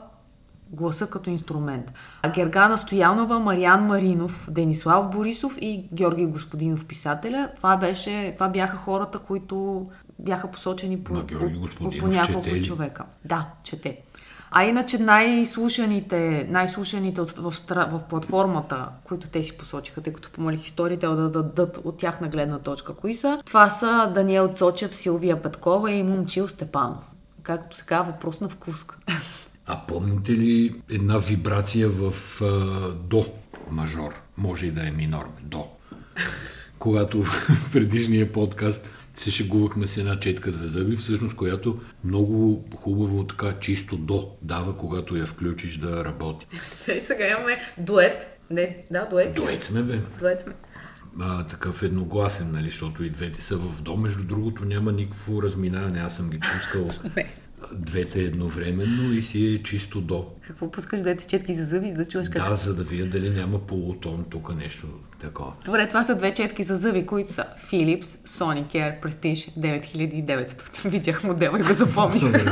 гласа 0.72 1.07
като 1.07 1.31
инструмент. 1.31 1.92
Гергана 2.35 2.78
Стоянова, 2.78 3.38
Мариан 3.38 3.87
Маринов, 3.87 4.48
Денислав 4.50 5.11
Борисов 5.11 5.59
и 5.61 5.88
Георги 5.92 6.26
Господинов, 6.26 6.85
писателя. 6.85 7.48
Това, 7.57 7.76
беше, 7.76 8.33
това 8.35 8.48
бяха 8.48 8.76
хората, 8.76 9.18
които 9.18 9.87
бяха 10.18 10.50
посочени 10.50 11.04
по, 11.04 11.14
по, 11.78 11.90
по, 12.00 12.07
няколко 12.07 12.61
човека. 12.61 13.04
Да, 13.24 13.46
чете. 13.64 14.00
А 14.50 14.64
иначе 14.64 14.98
най-слушаните, 14.98 16.46
най-слушаните 16.50 17.20
в, 17.20 17.26
в, 17.38 17.52
в 17.90 18.00
платформата, 18.09 18.88
които 19.04 19.28
те 19.28 19.42
си 19.42 19.59
посочиха, 19.59 20.00
тъй 20.00 20.12
като 20.12 20.31
помолих 20.31 20.64
историите 20.64 21.07
да 21.07 21.31
дадат 21.31 21.81
от 21.85 21.98
тях 21.98 22.20
на 22.20 22.28
гледна 22.28 22.59
точка, 22.59 22.94
кои 22.94 23.14
са, 23.14 23.40
това 23.46 23.68
са 23.68 24.11
Даниел 24.14 24.48
Цочев, 24.48 24.94
Силвия 24.94 25.42
Петкова 25.42 25.90
и 25.90 26.02
Момчил 26.02 26.48
Степанов. 26.48 27.14
Както 27.42 27.76
се 27.76 27.85
казва, 27.85 28.12
въпрос 28.12 28.40
на 28.40 28.48
вкус. 28.48 28.87
А 29.70 29.87
помните 29.87 30.33
ли 30.33 30.74
една 30.90 31.18
вибрация 31.18 31.88
в 31.88 32.14
а, 32.42 32.46
до 32.92 33.26
мажор? 33.70 34.14
Може 34.37 34.66
и 34.66 34.70
да 34.70 34.88
е 34.88 34.90
минор. 34.90 35.24
До. 35.42 35.68
Когато 36.78 37.22
в 37.22 37.48
предишния 37.72 38.33
подкаст 38.33 38.90
се 39.16 39.31
шегувахме 39.31 39.87
с 39.87 39.96
една 39.96 40.20
четка 40.20 40.50
за 40.50 40.68
зъби, 40.68 40.96
всъщност, 40.96 41.37
която 41.37 41.81
много 42.04 42.64
хубаво 42.76 43.26
така 43.26 43.54
чисто 43.61 43.96
до 43.96 44.31
дава, 44.42 44.76
когато 44.76 45.16
я 45.16 45.26
включиш 45.26 45.76
да 45.76 46.04
работи. 46.04 46.46
Сега 46.98 47.28
имаме 47.28 47.61
дует. 47.78 48.38
Не, 48.50 48.85
да, 48.90 49.07
дует. 49.11 49.35
Дует 49.35 49.62
сме, 49.62 49.83
бе. 49.83 50.00
Дует 50.20 50.40
сме. 50.40 50.52
А, 51.20 51.46
такъв 51.46 51.83
едногласен, 51.83 52.52
нали, 52.52 52.70
защото 52.70 53.04
и 53.04 53.11
двете 53.11 53.42
са 53.42 53.57
в 53.57 53.83
до. 53.83 53.96
Между 53.96 54.24
другото 54.24 54.64
няма 54.64 54.92
никакво 54.92 55.42
разминаване. 55.42 56.00
Аз 56.00 56.16
съм 56.16 56.31
ги 56.31 56.40
пускал 56.40 56.88
двете 57.73 58.21
едновременно 58.21 59.12
и 59.12 59.23
си 59.23 59.47
е 59.47 59.62
чисто 59.62 60.01
до. 60.01 60.27
Какво 60.40 60.71
пускаш 60.71 61.01
двете 61.01 61.27
четки 61.27 61.55
за 61.55 61.64
зъби, 61.64 61.90
за 61.90 61.97
да 61.97 62.09
чуеш 62.09 62.29
как 62.29 62.49
Да, 62.49 62.57
за 62.57 62.75
да 62.75 62.83
видя 62.83 63.07
дали 63.07 63.31
няма 63.31 63.59
полутон 63.59 64.25
тук 64.31 64.55
нещо 64.57 64.87
такова. 65.21 65.53
Добре, 65.64 65.88
това 65.88 66.05
са 66.05 66.14
две 66.14 66.35
четки 66.35 66.64
за 66.64 66.77
зъби, 66.77 67.07
които 67.07 67.33
са 67.33 67.44
Philips 67.59 68.03
Sonicare 68.27 69.03
Prestige 69.03 69.59
9900. 69.59 70.88
Видях 70.88 71.25
модела 71.25 71.59
и 71.59 71.62
го 71.62 71.75
запомних. 71.75 72.44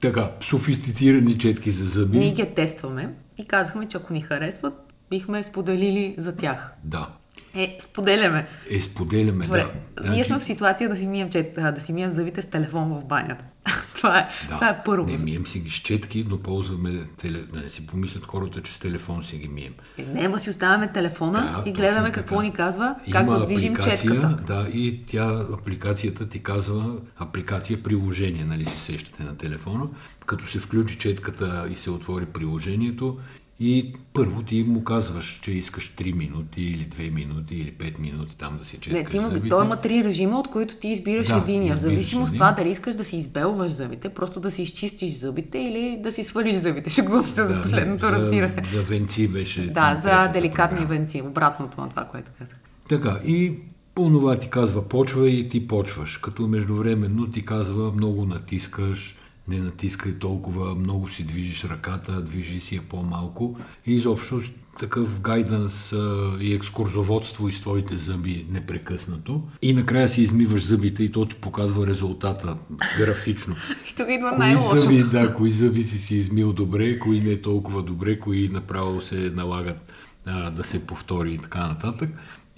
така, 0.00 0.30
софистицирани 0.40 1.38
четки 1.38 1.70
за 1.70 1.84
зъби. 1.84 2.18
Ние 2.18 2.32
ги 2.32 2.54
тестваме 2.54 3.14
и 3.38 3.44
казахме, 3.46 3.88
че 3.88 3.96
ако 3.96 4.12
ни 4.12 4.20
харесват, 4.20 4.74
бихме 5.10 5.42
споделили 5.42 6.14
за 6.18 6.36
тях. 6.36 6.72
Да. 6.84 7.08
Е, 7.54 7.76
споделяме. 7.80 8.46
Е, 8.70 8.80
споделяме, 8.80 9.44
Добре. 9.44 9.60
да. 9.60 10.02
Значи... 10.02 10.16
Ние 10.16 10.24
сме 10.24 10.38
в 10.38 10.44
ситуация 10.44 10.88
да 10.88 10.96
си, 10.96 11.06
мием, 11.06 11.30
че, 11.30 11.52
да 11.74 11.80
си 11.80 11.92
мием 11.92 12.10
зъбите 12.10 12.42
с 12.42 12.46
телефон 12.46 12.88
в 12.88 13.04
банята. 13.04 13.44
това, 13.96 14.18
е, 14.18 14.28
Да. 14.48 14.54
това 14.54 14.68
е 14.68 14.82
първо. 14.84 15.06
Не 15.06 15.24
мием 15.24 15.46
си 15.46 15.60
ги 15.60 15.70
с 15.70 15.74
четки, 15.74 16.26
но 16.28 16.38
ползваме 16.38 17.04
теле... 17.16 17.42
да 17.52 17.60
не 17.60 17.70
си 17.70 17.86
помислят 17.86 18.24
хората, 18.24 18.62
че 18.62 18.72
с 18.72 18.78
телефон 18.78 19.24
си 19.24 19.36
ги 19.36 19.48
мием. 19.48 19.74
Е, 19.98 20.02
не, 20.02 20.26
ама 20.26 20.38
си 20.38 20.50
оставяме 20.50 20.92
телефона 20.92 21.62
Да, 21.64 21.70
и 21.70 21.72
гледаме 21.72 22.12
какво 22.12 22.34
така. 22.36 22.46
ни 22.46 22.52
казва, 22.52 22.94
как 23.12 23.22
Има 23.22 23.38
да 23.38 23.46
движим 23.46 23.76
четката. 23.76 24.36
Да, 24.46 24.68
и 24.72 25.02
тя, 25.06 25.46
апликацията 25.58 26.28
ти 26.28 26.42
казва, 26.42 26.96
апликация, 27.16 27.82
приложение, 27.82 28.44
нали 28.44 28.64
се 28.66 28.78
сещате 28.78 29.22
на 29.22 29.36
телефона, 29.36 29.84
като 30.26 30.46
се 30.46 30.58
включи 30.58 30.98
четката 30.98 31.66
и 31.70 31.76
се 31.76 31.90
отвори 31.90 32.26
приложението 32.26 33.18
и 33.60 33.92
първо 34.12 34.42
ти 34.42 34.62
му 34.62 34.84
казваш, 34.84 35.40
че 35.42 35.52
искаш 35.52 35.94
3 35.98 36.12
минути 36.14 36.62
или 36.62 36.86
2 36.86 37.10
минути 37.10 37.54
или 37.54 37.70
5 37.72 37.98
минути 37.98 38.36
там 38.36 38.58
да 38.58 38.64
си 38.64 38.76
четкаш 38.76 38.92
Не, 38.94 39.08
ти 39.08 39.16
има, 39.16 39.26
зъбите. 39.28 39.48
той 39.48 39.64
има 39.64 39.76
три 39.76 40.04
режима, 40.04 40.38
от 40.40 40.48
които 40.48 40.76
ти 40.76 40.88
избираш 40.88 41.28
Да, 41.28 41.36
единия. 41.36 41.74
В 41.74 41.78
зависимост 41.78 42.30
от 42.30 42.36
това 42.36 42.52
дали 42.52 42.70
искаш 42.70 42.94
да 42.94 43.04
си 43.04 43.16
избелваш 43.16 43.72
зъбите, 43.72 44.08
просто 44.08 44.40
да 44.40 44.50
си 44.50 44.62
изчистиш 44.62 45.12
зъбите 45.12 45.58
или 45.58 45.98
да 46.02 46.12
си 46.12 46.24
свалиш 46.24 46.56
зъбите. 46.56 46.90
Шегувам 46.94 47.24
се 47.24 47.42
за 47.42 47.54
Да, 47.54 47.62
последното, 47.62 48.06
за, 48.06 48.12
разбира 48.12 48.48
се. 48.48 48.62
За 48.66 48.82
венци 48.82 49.28
беше. 49.28 49.66
Да, 49.66 49.94
за 49.94 50.28
деликатни 50.28 50.78
програма. 50.78 50.88
венци, 50.90 51.22
обратното 51.22 51.80
на 51.80 51.88
това, 51.88 52.04
което 52.04 52.30
казах. 52.38 52.56
Така, 52.88 53.20
и 53.24 53.54
онова 53.98 54.36
ти 54.36 54.48
казва 54.48 54.88
почва 54.88 55.30
и 55.30 55.48
ти 55.48 55.66
почваш. 55.66 56.16
Като 56.16 56.46
междувременно 56.48 57.26
ти 57.26 57.44
казва 57.44 57.92
много 57.92 58.24
натискаш, 58.24 59.16
не 59.48 59.58
натискай 59.58 60.12
толкова, 60.18 60.74
много 60.74 61.08
си 61.08 61.24
движиш 61.24 61.64
ръката, 61.64 62.22
движи 62.22 62.60
си 62.60 62.74
я 62.74 62.82
по-малко. 62.82 63.56
И 63.86 63.94
изобщо 63.94 64.42
такъв 64.78 65.20
гайданс 65.20 65.92
и 66.40 66.54
екскурзоводство 66.54 67.48
из 67.48 67.60
твоите 67.60 67.96
зъби 67.96 68.46
непрекъснато. 68.50 69.42
И 69.62 69.72
накрая 69.72 70.08
си 70.08 70.22
измиваш 70.22 70.64
зъбите 70.64 71.04
и 71.04 71.12
то 71.12 71.26
ти 71.26 71.34
показва 71.34 71.86
резултата 71.86 72.56
графично. 72.98 73.56
И 73.90 73.94
тук 73.94 74.06
идва 74.10 74.30
Кои 74.30 74.38
най-лошото. 74.38 74.78
зъби, 74.78 75.02
да, 75.02 75.34
кои 75.34 75.50
зъби 75.50 75.82
си 75.82 75.98
си 75.98 76.16
измил 76.16 76.52
добре, 76.52 76.98
кои 76.98 77.20
не 77.20 77.40
толкова 77.40 77.82
добре, 77.82 78.20
кои 78.20 78.48
направо 78.48 79.00
се 79.00 79.32
налагат 79.34 79.92
а, 80.26 80.50
да 80.50 80.64
се 80.64 80.86
повтори 80.86 81.32
и 81.32 81.38
така 81.38 81.68
нататък. 81.68 82.10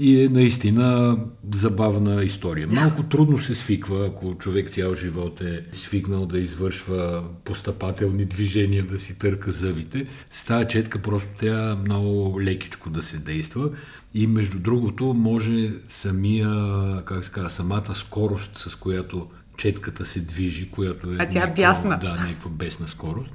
И 0.03 0.25
е 0.25 0.29
наистина 0.29 1.17
забавна 1.55 2.25
история. 2.25 2.69
Малко 2.73 3.03
трудно 3.03 3.39
се 3.39 3.55
свиква, 3.55 4.07
ако 4.07 4.35
човек 4.35 4.71
цял 4.71 4.95
живот 4.95 5.41
е 5.41 5.65
свикнал 5.73 6.27
да 6.27 6.39
извършва 6.39 7.25
постъпателни 7.45 8.25
движения, 8.25 8.85
да 8.87 8.99
си 8.99 9.19
търка 9.19 9.51
зъбите. 9.51 10.07
С 10.31 10.45
тази 10.45 10.69
четка 10.69 10.99
просто 10.99 11.29
трябва 11.39 11.77
много 11.77 12.41
лекичко 12.43 12.91
да 12.91 13.03
се 13.03 13.19
действа. 13.19 13.71
И 14.15 14.27
между 14.27 14.59
другото, 14.59 15.05
може 15.05 15.71
самия, 15.89 16.51
как 17.05 17.25
се 17.25 17.31
казва, 17.31 17.51
самата 17.51 17.95
скорост, 17.95 18.59
с 18.59 18.75
която 18.77 19.27
четката 19.57 20.05
се 20.05 20.21
движи, 20.21 20.71
която 20.71 21.13
е... 21.13 21.17
А 21.19 21.29
тя 21.29 21.39
е 21.39 21.41
някаква- 21.41 21.55
бясна. 21.63 21.99
Да, 21.99 22.15
някаква 22.15 22.51
бесна 22.51 22.89
скорост. 22.89 23.31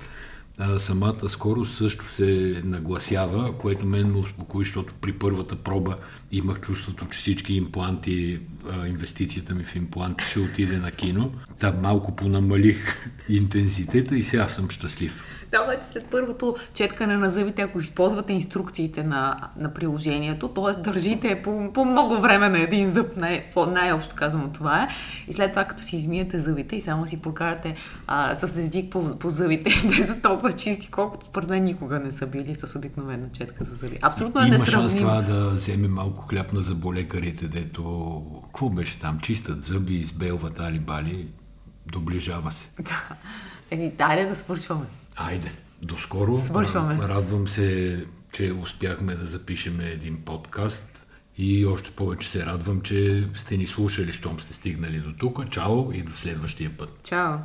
А, 0.60 0.80
самата 0.80 1.30
скорост 1.30 1.78
също 1.78 2.10
се 2.10 2.62
нагласява, 2.66 3.58
което 3.58 3.86
мен 3.86 4.12
ме 4.12 4.18
успокои, 4.18 4.64
защото 4.64 4.93
при 5.01 5.14
първата 5.14 5.56
проба 5.56 5.97
имах 6.32 6.62
чувството, 6.62 7.08
че 7.12 7.20
всички 7.20 7.53
импланти, 7.53 8.39
а, 8.72 8.88
инвестицията 8.88 9.56
ми 9.56 9.64
в 9.64 9.76
импланти 9.76 10.26
ще 10.26 10.39
отиде 10.39 10.78
на 10.78 10.91
кино. 10.91 11.32
Там 11.60 11.82
малко 11.82 12.16
понамалих 12.16 13.12
интензитета 13.30 14.18
и 14.18 14.24
сега 14.24 14.47
съм 14.47 14.70
щастлив. 14.70 15.45
Да, 15.52 15.62
обаче 15.64 15.82
след 15.82 16.12
първото 16.12 16.56
четкане 16.74 17.18
на 17.18 17.30
зъбите, 17.30 17.62
ако 17.62 17.80
използвате 17.80 18.34
инструкциите 18.34 19.04
на, 19.04 19.38
на 19.58 19.74
приложението, 19.74 20.48
т.е. 20.48 20.82
държите 20.82 21.41
по, 21.41 21.72
по 21.74 21.86
много 21.86 22.22
време 22.22 22.50
на 22.50 22.60
един 22.60 22.91
зъб, 22.91 23.18
най- 23.18 23.43
по- 23.54 23.66
най-общо 23.66 24.16
казвам 24.16 24.52
това 24.54 24.84
е, 24.84 24.88
и 25.28 25.34
след 25.34 25.52
това 25.52 25.66
като 25.66 25.84
си 25.84 25.96
измиете 25.96 26.39
зъбите 26.39 26.76
и 26.76 26.82
само 26.82 27.08
си 27.08 27.22
прокарате 27.22 27.76
а, 28.08 28.36
с 28.36 28.58
език 28.58 28.91
по, 28.91 29.20
по 29.20 29.30
зъбите, 29.30 29.70
те 29.98 30.04
са 30.04 30.22
толкова 30.22 30.54
чисти, 30.54 30.91
колкото 30.91 31.26
според 31.26 31.50
мен 31.50 31.64
никога 31.64 32.00
не 32.00 32.12
са 32.12 32.28
били 32.28 32.56
с 32.56 32.76
обикновена 32.78 33.28
четка 33.34 33.64
за 33.64 33.76
зъби. 33.76 34.00
Абсолютно 34.02 34.41
е 34.41 34.48
Има 34.48 34.58
шанс 34.58 34.93
несравнимо. 34.93 35.00
това 35.02 35.36
да 35.36 35.50
вземе 35.50 35.88
малко 35.88 36.22
хляб 36.22 36.54
на 36.54 36.62
заболекарите, 36.62 37.48
дето... 37.48 38.22
Какво 38.46 38.70
беше 38.70 39.00
там? 39.00 39.20
Чистат 39.20 39.64
зъби, 39.64 39.93
избелват 39.93 40.60
али-бали, 40.60 41.28
доближава 41.88 42.52
се. 42.52 42.70
Да. 42.80 43.08
Еми, 43.72 43.89
дайде 43.89 44.26
да 44.26 44.36
свършваме. 44.36 44.86
Айде, 45.16 45.51
до 45.82 45.97
скоро. 45.97 46.39
Свършваме. 46.39 47.07
Радвам 47.07 47.47
се, 47.47 48.05
че 48.32 48.53
успяхме 48.53 49.16
да 49.16 49.26
запишем 49.26 49.80
един 49.80 50.22
подкаст 50.26 51.07
и 51.38 51.66
още 51.66 51.91
повече 51.91 52.30
се 52.30 52.45
радвам, 52.45 52.82
че 52.82 53.28
сте 53.36 53.57
ни 53.57 53.68
слушали, 53.68 54.11
щом 54.11 54.39
сте 54.39 54.53
стигнали 54.53 54.99
до 54.99 55.13
тук. 55.13 55.49
Чао 55.49 55.91
и 55.91 56.01
до 56.01 56.13
следващия 56.13 56.78
път. 56.78 57.03
Чао! 57.03 57.38